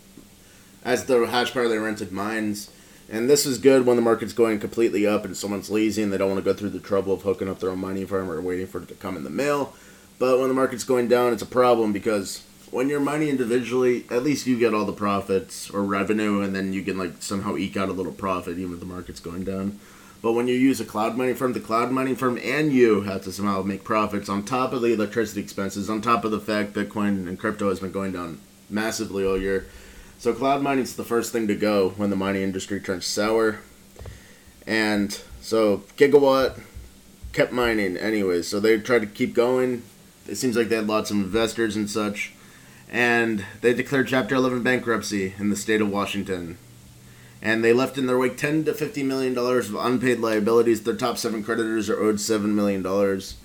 as 0.85 1.03
the 1.03 1.27
hash 1.27 1.53
power 1.53 1.67
they 1.67 1.77
rented 1.77 2.13
mines. 2.13 2.71
And 3.09 3.29
this 3.29 3.45
is 3.45 3.57
good 3.57 3.85
when 3.85 3.97
the 3.97 4.01
market's 4.01 4.31
going 4.31 4.61
completely 4.61 5.05
up 5.05 5.25
and 5.25 5.35
someone's 5.35 5.69
lazy 5.69 6.01
and 6.01 6.13
they 6.13 6.17
don't 6.17 6.29
want 6.31 6.41
to 6.41 6.49
go 6.49 6.57
through 6.57 6.69
the 6.69 6.79
trouble 6.79 7.13
of 7.13 7.23
hooking 7.23 7.49
up 7.49 7.59
their 7.59 7.71
own 7.71 7.79
mining 7.79 8.07
farm 8.07 8.31
or 8.31 8.39
waiting 8.39 8.67
for 8.67 8.81
it 8.81 8.87
to 8.87 8.93
come 8.93 9.17
in 9.17 9.25
the 9.25 9.29
mail. 9.29 9.73
But 10.19 10.39
when 10.39 10.47
the 10.47 10.53
market's 10.53 10.85
going 10.85 11.09
down, 11.09 11.33
it's 11.33 11.41
a 11.41 11.45
problem 11.45 11.91
because 11.91 12.41
when 12.71 12.87
you're 12.87 13.01
mining 13.01 13.27
individually, 13.27 14.05
at 14.09 14.23
least 14.23 14.47
you 14.47 14.57
get 14.57 14.73
all 14.73 14.85
the 14.85 14.93
profits 14.93 15.69
or 15.69 15.83
revenue, 15.83 16.39
and 16.39 16.55
then 16.55 16.71
you 16.71 16.83
can 16.83 16.97
like 16.97 17.21
somehow 17.21 17.57
eke 17.57 17.75
out 17.75 17.89
a 17.89 17.91
little 17.93 18.13
profit 18.13 18.57
even 18.57 18.75
if 18.75 18.79
the 18.79 18.85
market's 18.85 19.19
going 19.19 19.43
down. 19.43 19.77
But 20.23 20.31
when 20.31 20.47
you 20.47 20.55
use 20.55 20.79
a 20.79 20.85
cloud 20.85 21.17
mining 21.17 21.35
firm, 21.35 21.51
the 21.51 21.59
cloud 21.59 21.91
mining 21.91 22.15
firm 22.15 22.39
and 22.41 22.71
you 22.71 23.01
have 23.01 23.25
to 23.25 23.31
somehow 23.33 23.61
make 23.61 23.83
profits 23.83 24.29
on 24.29 24.45
top 24.45 24.71
of 24.71 24.81
the 24.81 24.93
electricity 24.93 25.41
expenses, 25.41 25.89
on 25.89 26.01
top 26.01 26.23
of 26.23 26.31
the 26.31 26.39
fact 26.39 26.71
Bitcoin 26.71 27.27
and 27.27 27.37
crypto 27.37 27.67
has 27.67 27.81
been 27.81 27.91
going 27.91 28.13
down 28.13 28.39
massively 28.69 29.27
all 29.27 29.37
year. 29.37 29.67
So 30.17 30.33
cloud 30.33 30.61
mining 30.61 30.85
is 30.85 30.95
the 30.95 31.03
first 31.03 31.33
thing 31.33 31.45
to 31.49 31.55
go 31.55 31.89
when 31.97 32.09
the 32.09 32.15
mining 32.15 32.41
industry 32.41 32.79
turns 32.79 33.05
sour. 33.05 33.59
And 34.65 35.19
so 35.41 35.83
Gigawatt 35.97 36.57
kept 37.33 37.51
mining 37.51 37.97
anyways. 37.97 38.47
So 38.47 38.61
they 38.61 38.79
tried 38.79 39.01
to 39.01 39.07
keep 39.07 39.33
going. 39.33 39.83
It 40.25 40.35
seems 40.35 40.55
like 40.55 40.69
they 40.69 40.77
had 40.77 40.87
lots 40.87 41.11
of 41.11 41.17
investors 41.17 41.75
and 41.75 41.89
such. 41.89 42.31
And 42.89 43.43
they 43.59 43.73
declared 43.73 44.07
Chapter 44.07 44.35
11 44.35 44.63
bankruptcy 44.63 45.33
in 45.37 45.49
the 45.49 45.57
state 45.57 45.81
of 45.81 45.89
Washington 45.89 46.57
and 47.43 47.61
they 47.61 47.73
left 47.73 47.97
in 47.97 48.07
their 48.07 48.17
wake 48.17 48.37
10 48.37 48.63
to 48.63 48.73
50 48.73 49.03
million 49.03 49.33
dollars 49.33 49.69
of 49.69 49.75
unpaid 49.75 50.19
liabilities. 50.19 50.81
Their 50.81 50.95
top 50.95 51.17
seven 51.17 51.43
creditors 51.43 51.89
are 51.89 52.01
owed 52.01 52.21
seven 52.21 52.55
million 52.55 52.81
dollars, 52.81 53.35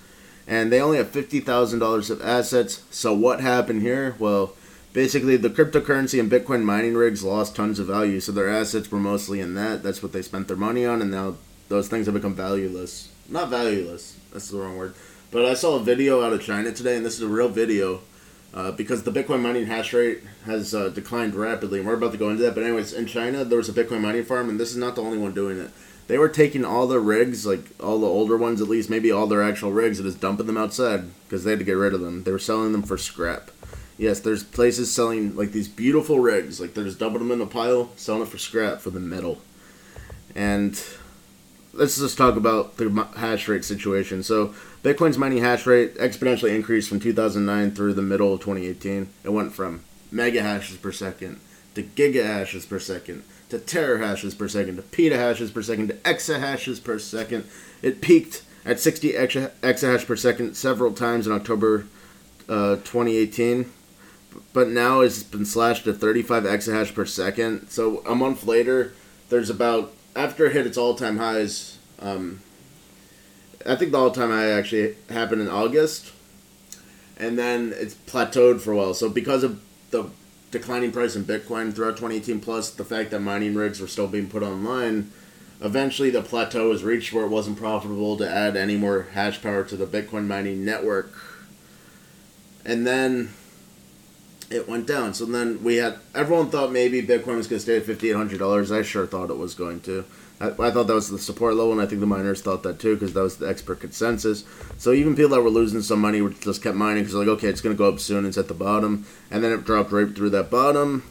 and 0.47 0.71
they 0.71 0.81
only 0.81 0.97
have 0.97 1.09
fifty 1.09 1.41
thousand 1.41 1.79
dollars 1.79 2.09
of 2.09 2.21
assets. 2.21 2.81
So 2.89 3.13
what 3.13 3.41
happened 3.41 3.81
here? 3.81 4.15
Well, 4.17 4.55
basically 4.93 5.35
the 5.35 5.49
cryptocurrency 5.49 6.17
and 6.17 6.31
Bitcoin 6.31 6.63
mining 6.63 6.95
rigs 6.95 7.23
lost 7.23 7.57
tons 7.57 7.77
of 7.77 7.87
value, 7.87 8.21
so 8.21 8.31
their 8.31 8.49
assets 8.49 8.89
were 8.89 8.99
mostly 8.99 9.41
in 9.41 9.53
that. 9.55 9.83
That's 9.83 10.01
what 10.01 10.13
they 10.13 10.21
spent 10.21 10.47
their 10.47 10.57
money 10.57 10.85
on, 10.85 11.01
and 11.01 11.11
now 11.11 11.35
those 11.67 11.89
things 11.89 12.05
have 12.05 12.15
become 12.15 12.33
valueless. 12.33 13.11
Not 13.27 13.49
valueless. 13.49 14.15
That's 14.31 14.49
the 14.49 14.59
wrong 14.59 14.77
word. 14.77 14.95
But 15.29 15.45
I 15.45 15.53
saw 15.53 15.75
a 15.75 15.83
video 15.83 16.23
out 16.23 16.33
of 16.33 16.41
China 16.41 16.71
today, 16.71 16.95
and 16.95 17.05
this 17.05 17.15
is 17.15 17.21
a 17.21 17.27
real 17.27 17.49
video 17.49 17.99
uh, 18.53 18.71
because 18.71 19.03
the 19.03 19.11
Bitcoin 19.11 19.41
mining 19.41 19.65
hash 19.65 19.93
rate 19.93 20.23
has 20.45 20.73
uh, 20.73 20.89
declined 20.89 21.35
rapidly, 21.35 21.79
and 21.79 21.87
we're 21.87 21.95
about 21.95 22.11
to 22.11 22.17
go 22.17 22.29
into 22.29 22.43
that. 22.43 22.55
But 22.55 22.63
anyways, 22.63 22.93
in 22.93 23.05
China, 23.05 23.45
there 23.45 23.57
was 23.57 23.69
a 23.69 23.73
Bitcoin 23.73 24.01
mining 24.01 24.25
farm, 24.25 24.49
and 24.49 24.59
this 24.59 24.71
is 24.71 24.77
not 24.77 24.95
the 24.95 25.01
only 25.01 25.17
one 25.17 25.33
doing 25.33 25.59
it. 25.59 25.71
They 26.07 26.17
were 26.17 26.29
taking 26.29 26.65
all 26.65 26.87
the 26.87 26.99
rigs, 26.99 27.45
like 27.45 27.65
all 27.79 27.99
the 27.99 28.07
older 28.07 28.35
ones 28.35 28.61
at 28.61 28.67
least, 28.67 28.89
maybe 28.89 29.11
all 29.11 29.27
their 29.27 29.43
actual 29.43 29.71
rigs, 29.71 29.99
and 29.99 30.07
just 30.07 30.19
dumping 30.19 30.47
them 30.47 30.57
outside 30.57 31.03
because 31.23 31.43
they 31.43 31.51
had 31.51 31.59
to 31.59 31.65
get 31.65 31.73
rid 31.73 31.93
of 31.93 32.01
them. 32.01 32.23
They 32.23 32.31
were 32.31 32.39
selling 32.39 32.71
them 32.71 32.81
for 32.81 32.97
scrap. 32.97 33.51
Yes, 33.99 34.19
there's 34.21 34.43
places 34.43 34.91
selling 34.91 35.35
like 35.35 35.51
these 35.51 35.67
beautiful 35.67 36.19
rigs, 36.19 36.59
like 36.59 36.73
they're 36.73 36.85
just 36.85 36.97
dumping 36.97 37.19
them 37.19 37.31
in 37.31 37.41
a 37.41 37.45
pile, 37.45 37.91
selling 37.95 38.23
it 38.23 38.29
for 38.29 38.39
scrap 38.39 38.79
for 38.79 38.89
the 38.89 38.99
metal. 38.99 39.39
And 40.33 40.81
let's 41.73 41.97
just 41.97 42.17
talk 42.17 42.35
about 42.35 42.77
the 42.77 43.07
hash 43.17 43.47
rate 43.47 43.65
situation. 43.65 44.23
So 44.23 44.53
Bitcoin's 44.83 45.17
mining 45.17 45.39
hash 45.39 45.65
rate 45.65 45.95
exponentially 45.95 46.55
increased 46.55 46.89
from 46.89 46.99
2009 46.99 47.71
through 47.71 47.93
the 47.93 48.01
middle 48.01 48.33
of 48.33 48.41
2018. 48.41 49.09
It 49.23 49.29
went 49.29 49.53
from 49.53 49.83
mega 50.11 50.41
hashes 50.41 50.77
per 50.77 50.91
second 50.91 51.39
to 51.75 51.83
giga 51.83 52.25
hashes 52.25 52.65
per 52.65 52.79
second 52.79 53.23
to 53.49 53.57
terahashes 53.57 54.37
per 54.37 54.47
second 54.47 54.77
to 54.77 54.81
petahashes 54.81 55.53
per 55.53 55.61
second 55.61 55.89
to 55.89 55.93
exahashes 55.95 56.83
per 56.83 56.99
second. 56.99 57.47
It 57.81 58.01
peaked 58.01 58.43
at 58.65 58.79
60 58.79 59.13
exahash 59.13 60.05
per 60.05 60.15
second 60.15 60.55
several 60.55 60.93
times 60.93 61.27
in 61.27 61.33
October 61.33 61.87
uh, 62.47 62.75
2018, 62.77 63.71
but 64.53 64.67
now 64.67 65.01
it's 65.01 65.23
been 65.23 65.45
slashed 65.45 65.85
to 65.85 65.93
35 65.93 66.43
exahash 66.43 66.93
per 66.93 67.05
second. 67.05 67.69
So 67.69 68.03
a 68.05 68.15
month 68.15 68.45
later, 68.45 68.93
there's 69.29 69.49
about 69.49 69.93
after 70.15 70.45
it 70.45 70.53
hit 70.53 70.67
its 70.67 70.77
all 70.77 70.95
time 70.95 71.17
highs, 71.17 71.77
um, 71.99 72.41
I 73.65 73.75
think 73.75 73.91
the 73.91 73.97
all 73.97 74.11
time 74.11 74.29
high 74.29 74.49
actually 74.51 74.95
happened 75.09 75.41
in 75.41 75.49
August, 75.49 76.11
and 77.17 77.37
then 77.37 77.73
it's 77.75 77.93
plateaued 77.93 78.61
for 78.61 78.71
a 78.71 78.77
while. 78.77 78.93
So 78.93 79.09
because 79.09 79.43
of 79.43 79.61
the 79.91 80.09
declining 80.51 80.91
price 80.91 81.15
in 81.15 81.25
Bitcoin 81.25 81.73
throughout 81.73 81.97
2018, 81.97 82.39
plus 82.39 82.71
the 82.71 82.85
fact 82.85 83.11
that 83.11 83.19
mining 83.19 83.55
rigs 83.55 83.79
were 83.79 83.87
still 83.87 84.07
being 84.07 84.29
put 84.29 84.43
online, 84.43 85.11
eventually 85.61 86.09
the 86.09 86.21
plateau 86.21 86.69
was 86.69 86.83
reached 86.83 87.13
where 87.13 87.25
it 87.25 87.29
wasn't 87.29 87.57
profitable 87.57 88.17
to 88.17 88.29
add 88.29 88.55
any 88.55 88.77
more 88.77 89.03
hash 89.13 89.41
power 89.41 89.63
to 89.63 89.75
the 89.75 89.85
Bitcoin 89.85 90.25
mining 90.27 90.63
network. 90.65 91.13
And 92.65 92.85
then 92.85 93.33
it 94.49 94.67
went 94.67 94.87
down. 94.87 95.13
So 95.13 95.25
then 95.25 95.63
we 95.63 95.77
had 95.77 95.99
everyone 96.15 96.49
thought 96.49 96.71
maybe 96.71 97.01
Bitcoin 97.01 97.37
was 97.37 97.47
going 97.47 97.59
to 97.59 97.59
stay 97.59 97.77
at 97.77 97.83
fifty 97.83 98.09
eight 98.09 98.15
hundred 98.15 98.39
dollars. 98.39 98.71
I 98.71 98.81
sure 98.81 99.05
thought 99.05 99.29
it 99.29 99.37
was 99.37 99.53
going 99.53 99.81
to. 99.81 100.05
I, 100.41 100.47
I, 100.47 100.71
thought 100.71 100.87
that 100.87 100.93
was 100.93 101.09
the 101.09 101.19
support 101.19 101.55
level, 101.55 101.73
and 101.73 101.81
I 101.81 101.85
think 101.85 101.99
the 101.99 102.07
miners 102.07 102.41
thought 102.41 102.63
that 102.63 102.79
too 102.79 102.95
because 102.95 103.13
that 103.13 103.21
was 103.21 103.37
the 103.37 103.47
expert 103.49 103.81
consensus. 103.81 104.45
So 104.77 104.93
even 104.93 105.15
people 105.15 105.31
that 105.31 105.41
were 105.41 105.49
losing 105.49 105.81
some 105.81 105.99
money 105.99 106.21
were 106.21 106.29
just 106.29 106.63
kept 106.63 106.77
mining 106.77 107.03
because 107.03 107.15
like, 107.15 107.27
okay, 107.27 107.47
it's 107.47 107.61
going 107.61 107.75
to 107.75 107.77
go 107.77 107.89
up 107.89 107.99
soon. 107.99 108.25
It's 108.25 108.37
at 108.37 108.47
the 108.47 108.53
bottom, 108.53 109.05
and 109.29 109.43
then 109.43 109.51
it 109.51 109.65
dropped 109.65 109.91
right 109.91 110.13
through 110.13 110.29
that 110.31 110.49
bottom, 110.49 111.03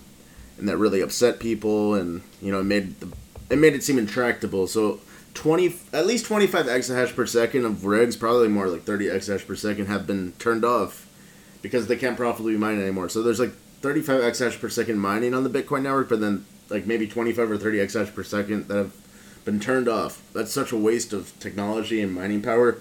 and 0.57 0.69
that 0.69 0.79
really 0.79 1.01
upset 1.01 1.41
people, 1.41 1.95
and 1.95 2.23
you 2.41 2.51
know 2.51 2.61
it 2.61 2.65
made 2.65 2.99
the, 3.01 3.13
it 3.51 3.59
made 3.59 3.75
it 3.75 3.85
seem 3.85 3.99
intractable. 3.99 4.67
So. 4.67 5.01
20 5.35 5.77
at 5.93 6.05
least 6.05 6.25
25 6.25 6.67
exahash 6.67 7.15
per 7.15 7.25
second 7.25 7.65
of 7.65 7.85
rigs 7.85 8.17
probably 8.17 8.49
more 8.49 8.67
like 8.67 8.83
30 8.83 9.07
exahash 9.07 9.47
per 9.47 9.55
second 9.55 9.87
have 9.87 10.05
been 10.05 10.33
turned 10.41 10.65
off 10.65 11.07
because 11.63 11.87
they 11.87 11.97
can't 11.97 12.17
profitably 12.17 12.57
mine 12.57 12.81
anymore. 12.81 13.09
So 13.09 13.23
there's 13.23 13.41
like 13.41 13.53
35 13.81 14.21
exahash 14.23 14.61
per 14.61 14.69
second 14.69 14.99
mining 14.99 15.35
on 15.35 15.45
the 15.45 15.51
Bitcoin 15.51 15.83
network, 15.83 16.09
but 16.09 16.21
then 16.21 16.45
like 16.69 16.87
maybe 16.87 17.07
25 17.07 17.51
or 17.51 17.59
30 17.59 17.79
exahash 17.79 18.15
per 18.15 18.23
second 18.23 18.69
that 18.69 18.77
have 18.77 18.93
been 19.45 19.61
turned 19.61 19.89
off. 19.89 20.23
That's 20.33 20.53
such 20.53 20.73
a 20.73 20.77
waste 20.77 21.13
of 21.13 21.39
technology 21.41 22.01
and 22.01 22.15
mining 22.15 22.43
power 22.43 22.79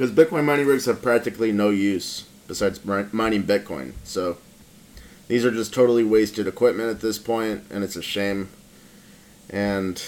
because 0.00 0.10
Bitcoin 0.10 0.44
mining 0.44 0.66
rigs 0.66 0.86
have 0.86 1.02
practically 1.02 1.52
no 1.52 1.70
use 1.70 2.24
besides 2.48 2.84
mining 2.84 3.44
Bitcoin. 3.44 3.92
So 4.02 4.38
these 5.28 5.44
are 5.44 5.50
just 5.50 5.72
totally 5.72 6.02
wasted 6.02 6.48
equipment 6.48 6.90
at 6.90 7.00
this 7.00 7.18
point, 7.18 7.62
and 7.70 7.84
it's 7.84 7.96
a 7.96 8.02
shame. 8.02 8.48
And 9.48 10.02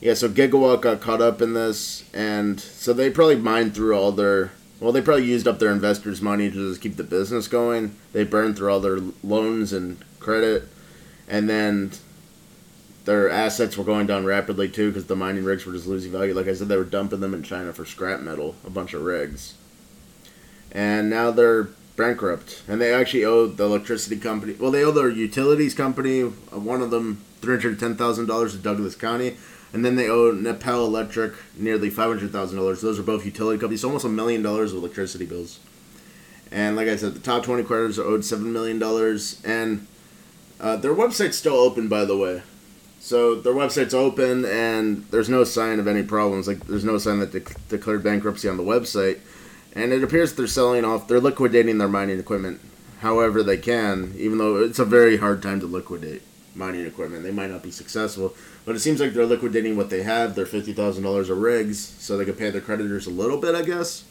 yeah, 0.00 0.14
so 0.14 0.28
Gigawatt 0.28 0.80
got 0.80 1.00
caught 1.00 1.22
up 1.22 1.40
in 1.40 1.54
this, 1.54 2.10
and 2.12 2.58
so 2.58 2.92
they 2.92 3.10
probably 3.10 3.36
mined 3.36 3.74
through 3.74 3.96
all 3.96 4.10
their. 4.10 4.52
Well, 4.82 4.90
they 4.90 5.00
probably 5.00 5.26
used 5.26 5.46
up 5.46 5.60
their 5.60 5.70
investors' 5.70 6.20
money 6.20 6.50
to 6.50 6.70
just 6.70 6.80
keep 6.80 6.96
the 6.96 7.04
business 7.04 7.46
going. 7.46 7.94
They 8.12 8.24
burned 8.24 8.56
through 8.56 8.72
all 8.72 8.80
their 8.80 8.98
loans 9.22 9.72
and 9.72 10.04
credit, 10.18 10.64
and 11.28 11.48
then 11.48 11.92
their 13.04 13.30
assets 13.30 13.76
were 13.76 13.84
going 13.84 14.08
down 14.08 14.24
rapidly 14.24 14.68
too 14.68 14.90
because 14.90 15.06
the 15.06 15.14
mining 15.14 15.44
rigs 15.44 15.64
were 15.64 15.72
just 15.72 15.86
losing 15.86 16.10
value. 16.10 16.34
Like 16.34 16.48
I 16.48 16.54
said, 16.54 16.66
they 16.66 16.76
were 16.76 16.82
dumping 16.82 17.20
them 17.20 17.32
in 17.32 17.44
China 17.44 17.72
for 17.72 17.84
scrap 17.84 18.22
metal, 18.22 18.56
a 18.66 18.70
bunch 18.70 18.92
of 18.92 19.04
rigs, 19.04 19.54
and 20.72 21.08
now 21.08 21.30
they're 21.30 21.68
bankrupt. 21.94 22.64
And 22.66 22.80
they 22.80 22.92
actually 22.92 23.24
owe 23.24 23.46
the 23.46 23.64
electricity 23.64 24.16
company. 24.16 24.54
Well, 24.54 24.72
they 24.72 24.82
owe 24.82 24.90
their 24.90 25.08
utilities 25.08 25.74
company. 25.74 26.22
One 26.22 26.82
of 26.82 26.90
them 26.90 27.22
three 27.40 27.54
hundred 27.54 27.78
ten 27.78 27.94
thousand 27.94 28.26
dollars 28.26 28.50
to 28.50 28.58
Douglas 28.58 28.96
County 28.96 29.36
and 29.72 29.84
then 29.84 29.96
they 29.96 30.08
owe 30.08 30.32
Neppel 30.32 30.86
Electric 30.86 31.34
nearly 31.56 31.90
five 31.90 32.08
hundred 32.08 32.30
thousand 32.30 32.58
dollars. 32.58 32.80
Those 32.80 32.98
are 32.98 33.02
both 33.02 33.24
utility 33.24 33.58
companies, 33.58 33.84
almost 33.84 34.04
a 34.04 34.08
million 34.08 34.42
dollars 34.42 34.72
of 34.72 34.78
electricity 34.78 35.24
bills. 35.24 35.58
And 36.50 36.76
like 36.76 36.88
I 36.88 36.96
said, 36.96 37.14
the 37.14 37.20
top 37.20 37.44
twenty 37.44 37.62
creditors 37.62 37.98
are 37.98 38.04
owed 38.04 38.24
seven 38.24 38.52
million 38.52 38.78
dollars, 38.78 39.40
and 39.44 39.86
uh, 40.60 40.76
their 40.76 40.94
website's 40.94 41.36
still 41.36 41.56
open, 41.56 41.88
by 41.88 42.04
the 42.04 42.16
way. 42.16 42.42
So 43.00 43.34
their 43.34 43.54
website's 43.54 43.94
open, 43.94 44.44
and 44.44 45.06
there's 45.10 45.28
no 45.28 45.42
sign 45.44 45.80
of 45.80 45.88
any 45.88 46.02
problems. 46.02 46.46
Like 46.46 46.66
there's 46.66 46.84
no 46.84 46.98
sign 46.98 47.18
that 47.20 47.32
they 47.32 47.42
declared 47.68 48.04
bankruptcy 48.04 48.48
on 48.48 48.58
the 48.58 48.62
website, 48.62 49.20
and 49.72 49.92
it 49.92 50.04
appears 50.04 50.34
they're 50.34 50.46
selling 50.46 50.84
off. 50.84 51.08
They're 51.08 51.18
liquidating 51.18 51.78
their 51.78 51.88
mining 51.88 52.20
equipment, 52.20 52.60
however 53.00 53.42
they 53.42 53.56
can, 53.56 54.14
even 54.18 54.36
though 54.36 54.62
it's 54.62 54.78
a 54.78 54.84
very 54.84 55.16
hard 55.16 55.42
time 55.42 55.60
to 55.60 55.66
liquidate 55.66 56.22
mining 56.54 56.86
equipment. 56.86 57.22
They 57.22 57.30
might 57.30 57.50
not 57.50 57.62
be 57.62 57.70
successful, 57.70 58.34
but 58.64 58.74
it 58.74 58.80
seems 58.80 59.00
like 59.00 59.12
they're 59.12 59.26
liquidating 59.26 59.76
what 59.76 59.90
they 59.90 60.02
have, 60.02 60.34
their 60.34 60.46
fifty 60.46 60.72
thousand 60.72 61.04
dollars 61.04 61.30
of 61.30 61.38
rigs, 61.38 61.78
so 61.78 62.16
they 62.16 62.24
can 62.24 62.34
pay 62.34 62.50
their 62.50 62.60
creditors 62.60 63.06
a 63.06 63.10
little 63.10 63.38
bit, 63.38 63.54
I 63.54 63.62
guess. 63.62 64.04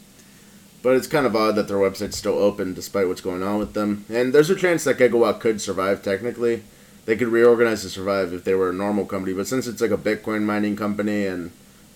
But 0.83 0.95
it's 0.95 1.07
kind 1.07 1.25
of 1.25 1.35
odd 1.35 1.55
that 1.55 1.67
their 1.67 1.77
website's 1.77 2.17
still 2.17 2.39
open 2.39 2.73
despite 2.73 3.07
what's 3.07 3.21
going 3.21 3.43
on 3.43 3.59
with 3.59 3.73
them. 3.73 4.05
And 4.09 4.33
there's 4.33 4.49
a 4.49 4.55
chance 4.55 4.83
that 4.85 4.97
Gigawatt 4.97 5.39
could 5.39 5.61
survive 5.61 6.01
technically. 6.01 6.63
They 7.05 7.15
could 7.15 7.27
reorganize 7.27 7.81
to 7.83 7.89
survive 7.89 8.33
if 8.33 8.43
they 8.43 8.55
were 8.55 8.69
a 8.69 8.73
normal 8.73 9.05
company, 9.05 9.33
but 9.33 9.47
since 9.47 9.67
it's 9.67 9.81
like 9.81 9.91
a 9.91 9.97
Bitcoin 9.97 10.43
mining 10.43 10.75
company 10.75 11.25
and 11.25 11.51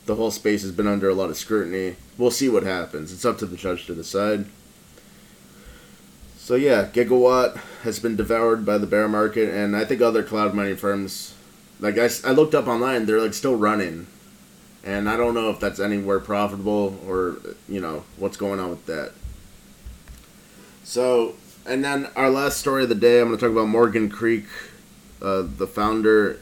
the 0.05 0.15
whole 0.15 0.31
space 0.31 0.61
has 0.61 0.71
been 0.71 0.87
under 0.87 1.09
a 1.09 1.15
lot 1.15 1.29
of 1.29 1.37
scrutiny, 1.37 1.95
we'll 2.17 2.31
see 2.31 2.49
what 2.49 2.63
happens. 2.63 3.11
It's 3.11 3.25
up 3.25 3.37
to 3.39 3.45
the 3.45 3.57
judge 3.57 3.85
to 3.87 3.95
decide. 3.95 4.45
So 6.45 6.53
yeah, 6.53 6.89
Gigawatt 6.93 7.57
has 7.81 7.97
been 7.97 8.15
devoured 8.15 8.67
by 8.67 8.77
the 8.77 8.85
bear 8.85 9.07
market, 9.07 9.51
and 9.51 9.75
I 9.75 9.83
think 9.83 9.99
other 9.99 10.21
cloud 10.21 10.53
mining 10.53 10.75
firms, 10.75 11.33
like 11.79 11.97
I, 11.97 12.07
I 12.23 12.33
looked 12.33 12.53
up 12.53 12.67
online, 12.67 13.07
they're 13.07 13.19
like 13.19 13.33
still 13.33 13.55
running, 13.55 14.05
and 14.83 15.09
I 15.09 15.17
don't 15.17 15.33
know 15.33 15.49
if 15.49 15.59
that's 15.59 15.79
anywhere 15.79 16.19
profitable 16.19 16.99
or 17.07 17.37
you 17.67 17.81
know 17.81 18.03
what's 18.17 18.37
going 18.37 18.59
on 18.59 18.69
with 18.69 18.85
that. 18.85 19.13
So, 20.83 21.33
and 21.65 21.83
then 21.83 22.09
our 22.15 22.29
last 22.29 22.57
story 22.57 22.83
of 22.83 22.89
the 22.89 22.93
day, 22.93 23.21
I'm 23.21 23.29
going 23.29 23.39
to 23.39 23.43
talk 23.43 23.51
about 23.51 23.67
Morgan 23.67 24.07
Creek, 24.07 24.45
uh, 25.23 25.45
the 25.47 25.65
founder, 25.65 26.39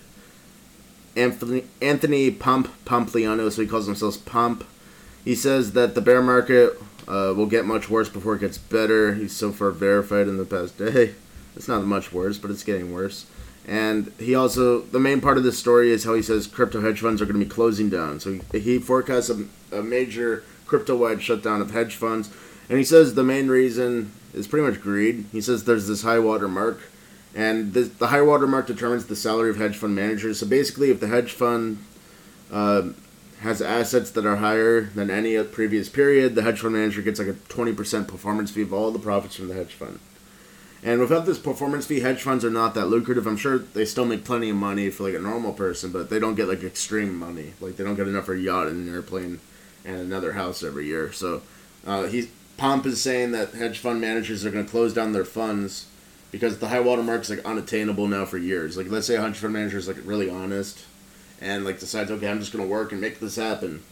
Anthony 1.16 1.64
Anthony 1.82 2.30
Pomp 2.30 2.68
Pompliano, 2.84 3.50
so 3.50 3.62
he 3.62 3.70
calls 3.70 3.86
himself 3.86 4.26
Pomp. 4.26 4.66
He 5.24 5.36
says 5.36 5.74
that 5.74 5.96
the 5.96 6.02
bear 6.02 6.22
market 6.22 6.74
uh, 7.08 7.34
will 7.36 7.46
get 7.46 7.66
much 7.66 7.90
worse 7.90 8.10
before 8.10 8.36
it 8.36 8.40
gets 8.40 8.58
better. 8.58 9.14
He's 9.14 9.36
so 9.36 9.52
far 9.52 9.72
verified 9.72 10.28
in 10.28 10.38
the 10.38 10.46
past 10.46 10.78
day. 10.78 11.16
It's 11.56 11.68
not 11.68 11.86
much 11.86 12.12
worse, 12.12 12.40
but 12.40 12.50
it's 12.50 12.64
getting 12.64 12.92
worse. 12.92 13.28
And 13.68 14.12
he 14.18 14.34
also, 14.34 14.82
the 14.82 15.00
main 15.00 15.22
part 15.22 15.38
of 15.38 15.44
this 15.44 15.58
story 15.58 15.92
is 15.92 16.04
how 16.04 16.16
he 16.16 16.24
says 16.24 16.48
crypto 16.48 16.82
hedge 16.82 17.00
funds 17.00 17.22
are 17.22 17.26
going 17.26 17.40
to 17.40 17.46
be 17.46 17.50
closing 17.50 17.92
down. 17.92 18.20
So 18.20 18.40
he, 18.52 18.80
forecasts 18.80 19.30
a, 19.30 19.46
a 19.72 19.84
major 19.84 20.44
crypto 20.66 20.98
wide 20.98 21.22
shutdown 21.22 21.62
of 21.62 21.70
hedge 21.70 21.96
funds. 21.96 22.32
And 22.70 22.80
he 22.80 22.84
says 22.84 23.14
the 23.14 23.24
main 23.24 23.50
reason 23.50 24.12
is 24.34 24.48
pretty 24.48 24.68
much 24.68 24.82
greed. 24.82 25.26
He 25.32 25.42
says 25.42 25.64
there's 25.64 25.88
this 25.88 26.02
high 26.02 26.18
water 26.18 26.48
mark. 26.48 26.82
And 27.36 27.74
this, 27.74 27.90
the 27.90 28.08
high 28.08 28.22
water 28.22 28.48
mark 28.48 28.68
determines 28.68 29.06
the 29.06 29.16
salary 29.16 29.52
of 29.52 29.58
hedge 29.58 29.78
fund 29.78 29.96
managers. 29.96 30.40
So 30.40 30.48
basically, 30.48 30.90
if 30.90 31.00
the 31.00 31.08
hedge 31.08 31.32
fund 31.32 31.78
uh, 32.52 32.90
has 33.44 33.62
assets 33.62 34.10
that 34.12 34.26
are 34.26 34.38
higher 34.38 34.82
than 34.82 35.12
any 35.12 35.42
previous 35.44 35.90
period, 35.90 36.34
the 36.34 36.44
hedge 36.44 36.62
fund 36.62 36.74
manager 36.74 37.02
gets 37.02 37.20
like 37.20 37.28
a 37.28 37.34
20% 37.34 38.08
performance 38.08 38.52
fee 38.52 38.62
of 38.62 38.74
all 38.74 38.90
the 38.90 39.00
profits 39.00 39.36
from 39.36 39.50
the 39.50 39.54
hedge 39.54 39.74
fund. 39.74 40.00
And 40.82 41.02
without 41.02 41.26
this 41.26 41.40
performance 41.40 41.86
fee, 41.86 42.00
hedge 42.00 42.22
funds 42.22 42.46
are 42.46 42.50
not 42.50 42.74
that 42.76 42.88
lucrative. 42.88 43.28
I'm 43.28 43.36
sure 43.36 43.58
they 43.58 43.84
still 43.84 44.06
make 44.06 44.24
plenty 44.24 44.50
of 44.50 44.56
money 44.56 44.90
for 44.90 45.04
like 45.04 45.14
a 45.14 45.20
normal 45.20 45.52
person, 45.52 45.92
but 45.92 46.10
they 46.10 46.20
don't 46.20 46.36
get 46.36 46.48
like 46.48 46.64
extreme 46.64 47.18
money. 47.18 47.54
Like 47.60 47.76
they 47.76 47.84
don't 47.84 47.96
get 47.96 48.08
enough 48.08 48.26
for 48.26 48.34
a 48.34 48.40
yacht 48.40 48.68
and 48.68 48.88
an 48.88 48.94
airplane 48.94 49.42
and 49.84 49.98
another 49.98 50.34
house 50.34 50.64
every 50.64 50.88
year. 50.88 51.12
So 51.12 51.42
uh, 51.86 52.04
he 52.04 52.30
Pomp 52.56 52.86
is 52.86 53.02
saying 53.02 53.32
that 53.32 53.54
hedge 53.54 53.80
fund 53.80 54.00
managers 54.00 54.46
are 54.46 54.52
going 54.52 54.64
to 54.64 54.72
close 54.72 54.94
down 54.94 55.12
their 55.12 55.26
funds 55.26 55.88
because 56.32 56.60
the 56.60 56.70
high 56.70 56.80
water 56.80 57.04
mark 57.04 57.22
is 57.22 57.30
like 57.30 57.44
unattainable 57.44 58.08
now 58.08 58.24
for 58.24 58.38
years. 58.38 58.78
Like 58.78 58.90
let's 58.90 59.08
say 59.08 59.16
a 59.16 59.22
hedge 59.22 59.38
fund 59.38 59.54
manager 59.54 59.78
is 59.78 59.88
like 59.88 59.98
really 60.06 60.30
honest 60.30 60.86
and 61.44 61.66
like 61.66 61.80
decides, 61.80 62.10
okay, 62.10 62.28
I'm 62.28 62.40
just 62.40 62.54
gonna 62.54 62.66
work 62.66 62.92
and 62.92 63.02
make 63.02 63.20
this 63.20 63.36
happen. 63.36 63.84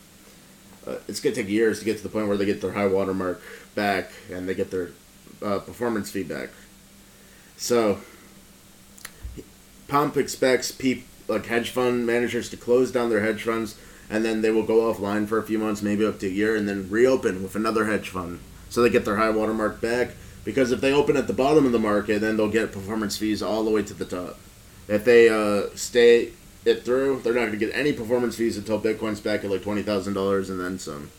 Uh, 0.88 0.96
it's 1.08 1.20
gonna 1.20 1.36
take 1.36 1.50
years 1.50 1.80
to 1.80 1.86
get 1.86 1.98
to 1.98 2.04
the 2.04 2.10
point 2.10 2.28
where 2.28 2.38
they 2.38 2.46
get 2.46 2.62
their 2.62 2.72
high 2.72 2.88
water 2.88 3.14
mark 3.14 3.42
back 3.76 4.12
and 4.32 4.48
they 4.48 4.56
get 4.56 4.72
their 4.72 4.92
uh, 5.44 5.60
performance 5.60 6.10
feedback. 6.10 6.50
So, 7.58 8.00
Pomp 9.88 10.16
expects 10.18 10.72
peop, 10.72 11.06
like 11.28 11.46
hedge 11.46 11.70
fund 11.70 12.08
managers 12.08 12.50
to 12.50 12.58
close 12.58 12.92
down 12.92 13.10
their 13.10 13.22
hedge 13.22 13.44
funds 13.44 13.76
and 14.10 14.26
then 14.26 14.42
they 14.42 14.50
will 14.50 14.64
go 14.64 14.92
offline 14.92 15.28
for 15.28 15.38
a 15.38 15.44
few 15.44 15.60
months, 15.60 15.82
maybe 15.82 16.06
up 16.06 16.20
to 16.20 16.28
a 16.28 16.30
year, 16.30 16.56
and 16.56 16.68
then 16.68 16.90
reopen 16.90 17.44
with 17.44 17.56
another 17.56 17.86
hedge 17.86 18.10
fund. 18.10 18.40
So 18.70 18.82
they 18.82 18.90
get 18.90 19.06
their 19.06 19.18
high 19.18 19.30
water 19.30 19.54
mark 19.54 19.80
back. 19.80 20.12
Because 20.44 20.72
if 20.72 20.82
they 20.82 20.92
open 20.92 21.16
at 21.18 21.28
the 21.28 21.34
bottom 21.34 21.66
of 21.66 21.72
the 21.72 21.80
market, 21.80 22.20
then 22.20 22.36
they'll 22.36 22.50
get 22.50 22.72
performance 22.72 23.16
fees 23.16 23.44
all 23.44 23.64
the 23.64 23.70
way 23.70 23.84
to 23.84 23.94
the 23.94 24.06
top. 24.06 24.40
If 24.88 25.06
they 25.06 25.30
uh, 25.30 25.70
stay 25.76 26.32
it 26.66 26.84
through. 26.84 27.22
They're 27.22 27.34
not 27.34 27.42
going 27.42 27.52
to 27.52 27.58
get 27.58 27.76
any 27.76 27.94
performance 27.94 28.36
fees 28.36 28.58
until 28.58 28.80
Bitcoin's 28.80 29.20
back 29.20 29.44
at 29.44 29.50
like 29.50 29.64
twenty 29.64 29.82
thousand 29.82 30.14
dollars 30.14 30.50
and 30.50 30.60
then 30.60 30.80
some. 30.80 31.12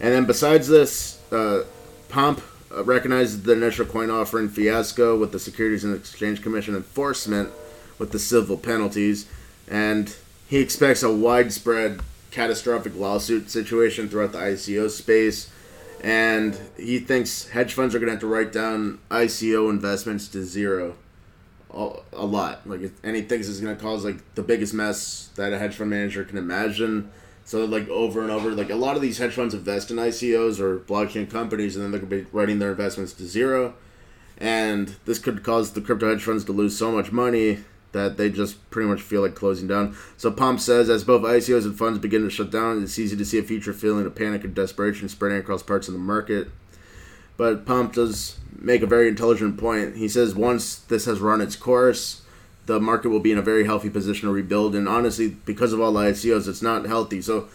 And 0.00 0.12
then 0.12 0.24
besides 0.24 0.68
this, 0.68 1.20
uh, 1.30 1.64
Pomp 2.08 2.40
uh, 2.74 2.84
recognizes 2.84 3.42
the 3.42 3.52
initial 3.52 3.86
coin 3.86 4.10
offering 4.10 4.48
fiasco 4.48 5.16
with 5.16 5.32
the 5.32 5.38
Securities 5.38 5.84
and 5.84 5.94
Exchange 5.94 6.42
Commission 6.42 6.74
enforcement 6.74 7.50
with 7.98 8.10
the 8.12 8.18
civil 8.18 8.56
penalties, 8.56 9.26
and 9.68 10.16
he 10.48 10.58
expects 10.58 11.02
a 11.02 11.12
widespread 11.12 12.00
catastrophic 12.30 12.94
lawsuit 12.96 13.50
situation 13.50 14.08
throughout 14.08 14.32
the 14.32 14.38
ICO 14.38 14.90
space. 14.90 15.50
And 16.02 16.58
he 16.76 16.98
thinks 16.98 17.48
hedge 17.48 17.72
funds 17.72 17.94
are 17.94 17.98
going 17.98 18.08
to 18.08 18.12
have 18.12 18.20
to 18.20 18.26
write 18.26 18.52
down 18.52 18.98
ICO 19.10 19.70
investments 19.70 20.28
to 20.28 20.44
zero 20.44 20.96
a, 21.74 22.24
lot. 22.24 22.68
Like, 22.68 22.92
and 23.02 23.16
he 23.16 23.22
thinks 23.22 23.48
it's 23.48 23.60
gonna 23.60 23.76
cause 23.76 24.04
like 24.04 24.34
the 24.34 24.42
biggest 24.42 24.74
mess 24.74 25.30
that 25.36 25.52
a 25.52 25.58
hedge 25.58 25.74
fund 25.74 25.90
manager 25.90 26.24
can 26.24 26.38
imagine. 26.38 27.10
So 27.44 27.64
like 27.64 27.88
over 27.88 28.22
and 28.22 28.30
over, 28.30 28.52
like 28.52 28.70
a 28.70 28.76
lot 28.76 28.96
of 28.96 29.02
these 29.02 29.18
hedge 29.18 29.32
funds 29.32 29.54
invest 29.54 29.90
in 29.90 29.96
ICOs 29.96 30.60
or 30.60 30.78
blockchain 30.78 31.28
companies, 31.30 31.76
and 31.76 31.84
then 31.84 31.90
they're 31.90 32.00
gonna 32.00 32.22
be 32.24 32.30
writing 32.32 32.58
their 32.58 32.70
investments 32.70 33.12
to 33.14 33.26
zero. 33.26 33.74
And 34.38 34.96
this 35.04 35.18
could 35.18 35.42
cause 35.42 35.72
the 35.72 35.80
crypto 35.80 36.08
hedge 36.10 36.24
funds 36.24 36.44
to 36.44 36.52
lose 36.52 36.76
so 36.76 36.90
much 36.90 37.12
money 37.12 37.58
that 37.92 38.16
they 38.16 38.28
just 38.28 38.68
pretty 38.70 38.88
much 38.88 39.00
feel 39.00 39.22
like 39.22 39.36
closing 39.36 39.68
down. 39.68 39.96
So 40.16 40.30
Pomp 40.30 40.58
says, 40.58 40.90
as 40.90 41.04
both 41.04 41.22
ICOs 41.22 41.64
and 41.64 41.78
funds 41.78 42.00
begin 42.00 42.22
to 42.24 42.30
shut 42.30 42.50
down, 42.50 42.82
it's 42.82 42.98
easy 42.98 43.16
to 43.16 43.24
see 43.24 43.38
a 43.38 43.42
future 43.42 43.72
feeling 43.72 44.04
of 44.04 44.16
panic 44.16 44.42
and 44.42 44.52
desperation 44.52 45.08
spreading 45.08 45.38
across 45.38 45.62
parts 45.62 45.86
of 45.86 45.94
the 45.94 46.00
market. 46.00 46.48
But 47.36 47.66
Pomp 47.66 47.94
does 47.94 48.38
make 48.58 48.82
a 48.82 48.86
very 48.86 49.08
intelligent 49.08 49.58
point. 49.58 49.96
He 49.96 50.08
says 50.08 50.34
once 50.34 50.76
this 50.76 51.04
has 51.06 51.20
run 51.20 51.40
its 51.40 51.56
course, 51.56 52.22
the 52.66 52.80
market 52.80 53.10
will 53.10 53.20
be 53.20 53.32
in 53.32 53.38
a 53.38 53.42
very 53.42 53.64
healthy 53.64 53.90
position 53.90 54.28
to 54.28 54.34
rebuild. 54.34 54.74
And 54.74 54.88
honestly, 54.88 55.28
because 55.28 55.72
of 55.72 55.80
all 55.80 55.92
the 55.92 56.00
ICOs, 56.00 56.48
it's 56.48 56.62
not 56.62 56.86
healthy. 56.86 57.20
So 57.20 57.48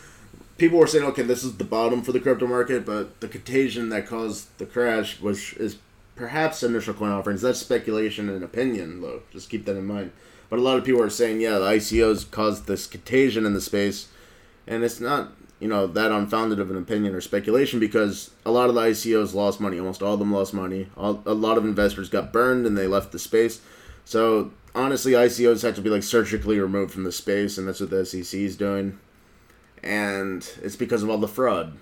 people 0.57 0.77
were 0.77 0.87
saying, 0.87 1.05
okay, 1.05 1.23
this 1.23 1.43
is 1.43 1.57
the 1.57 1.63
bottom 1.63 2.01
for 2.01 2.11
the 2.11 2.19
crypto 2.19 2.45
market, 2.45 2.85
but 2.85 3.19
the 3.21 3.27
contagion 3.27 3.89
that 3.89 4.07
caused 4.07 4.55
the 4.57 4.65
crash 4.65 5.19
was 5.19 5.53
is 5.53 5.77
perhaps 6.15 6.61
initial 6.61 6.93
coin 6.93 7.09
offerings. 7.09 7.41
That's 7.41 7.59
speculation 7.59 8.29
and 8.29 8.43
opinion, 8.43 9.01
though. 9.01 9.21
Just 9.31 9.49
keep 9.49 9.65
that 9.65 9.77
in 9.77 9.85
mind. 9.85 10.11
But 10.49 10.59
a 10.59 10.61
lot 10.61 10.77
of 10.77 10.83
people 10.83 11.01
are 11.01 11.09
saying, 11.09 11.41
yeah, 11.41 11.57
the 11.57 11.65
ICOs 11.65 12.29
caused 12.29 12.67
this 12.67 12.87
contagion 12.87 13.45
in 13.45 13.53
the 13.53 13.61
space, 13.61 14.09
and 14.67 14.83
it's 14.83 14.99
not 14.99 15.31
you 15.59 15.67
know 15.67 15.87
that 15.87 16.11
unfounded 16.11 16.59
of 16.59 16.71
an 16.71 16.77
opinion 16.77 17.13
or 17.13 17.21
speculation 17.21 17.79
because 17.79 18.31
a 18.45 18.51
lot 18.51 18.69
of 18.69 18.75
the 18.75 18.81
ICOs 18.81 19.33
lost 19.33 19.59
money. 19.59 19.77
Almost 19.79 20.01
all 20.01 20.13
of 20.13 20.19
them 20.19 20.33
lost 20.33 20.53
money. 20.53 20.87
All, 20.95 21.21
a 21.25 21.33
lot 21.33 21.57
of 21.57 21.65
investors 21.65 22.09
got 22.09 22.31
burned 22.31 22.65
and 22.65 22.77
they 22.77 22.87
left 22.87 23.11
the 23.11 23.19
space. 23.19 23.61
So 24.05 24.51
honestly, 24.73 25.13
ICOs 25.13 25.63
have 25.63 25.75
to 25.75 25.81
be 25.81 25.89
like 25.89 26.03
surgically 26.03 26.59
removed 26.59 26.91
from 26.91 27.03
the 27.03 27.11
space, 27.11 27.57
and 27.57 27.67
that's 27.67 27.79
what 27.79 27.89
the 27.89 28.05
SEC 28.05 28.39
is 28.39 28.55
doing. 28.55 28.99
And 29.83 30.49
it's 30.61 30.75
because 30.75 31.03
of 31.03 31.09
all 31.09 31.17
the 31.17 31.27
fraud. 31.27 31.77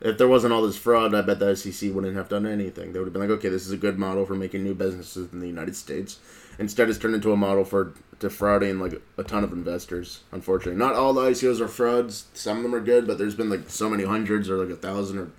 if 0.00 0.18
there 0.18 0.28
wasn't 0.28 0.52
all 0.52 0.62
this 0.62 0.76
fraud, 0.76 1.14
I 1.14 1.22
bet 1.22 1.38
the 1.38 1.54
SEC 1.54 1.94
wouldn't 1.94 2.16
have 2.16 2.28
done 2.28 2.46
anything. 2.46 2.92
They 2.92 2.98
would 2.98 3.06
have 3.06 3.12
been 3.12 3.22
like, 3.22 3.38
okay, 3.38 3.48
this 3.48 3.66
is 3.66 3.72
a 3.72 3.76
good 3.76 3.98
model 3.98 4.24
for 4.24 4.34
making 4.34 4.64
new 4.64 4.74
businesses 4.74 5.32
in 5.32 5.40
the 5.40 5.46
United 5.46 5.76
States. 5.76 6.18
Instead, 6.58 6.88
it's 6.88 6.98
turned 6.98 7.14
into 7.14 7.32
a 7.32 7.36
model 7.36 7.64
for 7.64 7.94
defrauding 8.20 8.78
like 8.78 9.00
a 9.18 9.24
ton 9.24 9.44
of 9.44 9.52
investors. 9.52 10.20
Unfortunately, 10.32 10.78
not 10.78 10.94
all 10.94 11.12
the 11.12 11.22
ICOs 11.22 11.60
are 11.60 11.68
frauds. 11.68 12.26
Some 12.34 12.58
of 12.58 12.62
them 12.62 12.74
are 12.74 12.80
good, 12.80 13.06
but 13.06 13.18
there's 13.18 13.34
been 13.34 13.50
like 13.50 13.68
so 13.68 13.88
many 13.90 14.04
hundreds 14.04 14.48
or 14.48 14.56
like 14.56 14.72
a 14.72 14.76
thousand 14.80 15.18
or 15.18 15.30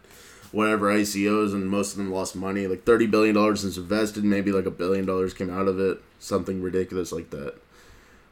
whatever 0.51 0.93
ICOs, 0.93 1.53
and 1.53 1.69
most 1.69 1.91
of 1.91 1.97
them 1.97 2.11
lost 2.11 2.35
money. 2.35 2.67
Like 2.67 2.83
thirty 2.83 3.07
billion 3.07 3.35
dollars 3.35 3.63
is 3.63 3.77
invested, 3.77 4.23
maybe 4.23 4.51
like 4.51 4.65
a 4.65 4.71
billion 4.71 5.05
dollars 5.05 5.33
came 5.33 5.49
out 5.49 5.67
of 5.67 5.79
it, 5.79 6.01
something 6.19 6.61
ridiculous 6.61 7.11
like 7.11 7.29
that. 7.31 7.55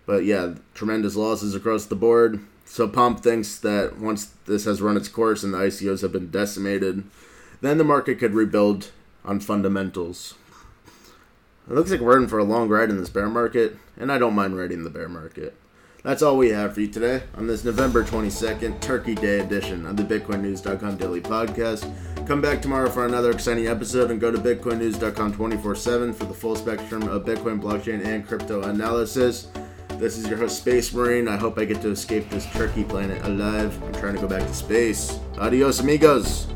But 0.05 0.25
yeah, 0.25 0.55
tremendous 0.73 1.15
losses 1.15 1.55
across 1.55 1.85
the 1.85 1.95
board. 1.95 2.41
So 2.65 2.87
Pomp 2.87 3.21
thinks 3.21 3.57
that 3.59 3.99
once 3.99 4.33
this 4.45 4.65
has 4.65 4.81
run 4.81 4.97
its 4.97 5.07
course 5.07 5.43
and 5.43 5.53
the 5.53 5.59
ICOs 5.59 6.01
have 6.01 6.11
been 6.11 6.31
decimated, 6.31 7.03
then 7.61 7.77
the 7.77 7.83
market 7.83 8.19
could 8.19 8.33
rebuild 8.33 8.91
on 9.23 9.39
fundamentals. 9.39 10.35
It 11.69 11.73
looks 11.73 11.91
like 11.91 12.01
we're 12.01 12.17
in 12.17 12.27
for 12.27 12.39
a 12.39 12.43
long 12.43 12.67
ride 12.67 12.89
in 12.89 12.97
this 12.97 13.09
bear 13.09 13.29
market, 13.29 13.77
and 13.97 14.11
I 14.11 14.17
don't 14.17 14.35
mind 14.35 14.57
riding 14.57 14.83
the 14.83 14.89
bear 14.89 15.07
market. 15.07 15.55
That's 16.03 16.21
all 16.21 16.35
we 16.35 16.49
have 16.49 16.73
for 16.73 16.81
you 16.81 16.89
today 16.89 17.23
on 17.35 17.47
this 17.47 17.63
November 17.63 18.03
22nd, 18.03 18.81
Turkey 18.81 19.15
Day 19.15 19.39
edition 19.39 19.85
of 19.85 19.95
the 19.95 20.03
BitcoinNews.com 20.03 20.97
Daily 20.97 21.21
Podcast. 21.21 21.89
Come 22.27 22.41
back 22.41 22.61
tomorrow 22.61 22.89
for 22.89 23.05
another 23.05 23.31
exciting 23.31 23.67
episode 23.67 24.11
and 24.11 24.19
go 24.19 24.29
to 24.29 24.37
BitcoinNews.com 24.37 25.33
24 25.33 25.75
7 25.75 26.13
for 26.13 26.25
the 26.25 26.33
full 26.33 26.57
spectrum 26.57 27.03
of 27.03 27.23
Bitcoin, 27.23 27.61
blockchain, 27.61 28.05
and 28.05 28.27
crypto 28.27 28.63
analysis. 28.63 29.47
This 29.91 30.17
is 30.17 30.27
your 30.27 30.37
host, 30.37 30.57
Space 30.57 30.93
Marine. 30.93 31.29
I 31.29 31.37
hope 31.37 31.57
I 31.57 31.63
get 31.63 31.81
to 31.83 31.89
escape 31.91 32.29
this 32.29 32.45
turkey 32.51 32.83
planet 32.83 33.23
alive. 33.23 33.81
I'm 33.83 33.93
trying 33.93 34.15
to 34.15 34.21
go 34.21 34.27
back 34.27 34.45
to 34.45 34.53
space. 34.53 35.17
Adios, 35.37 35.79
amigos. 35.79 36.52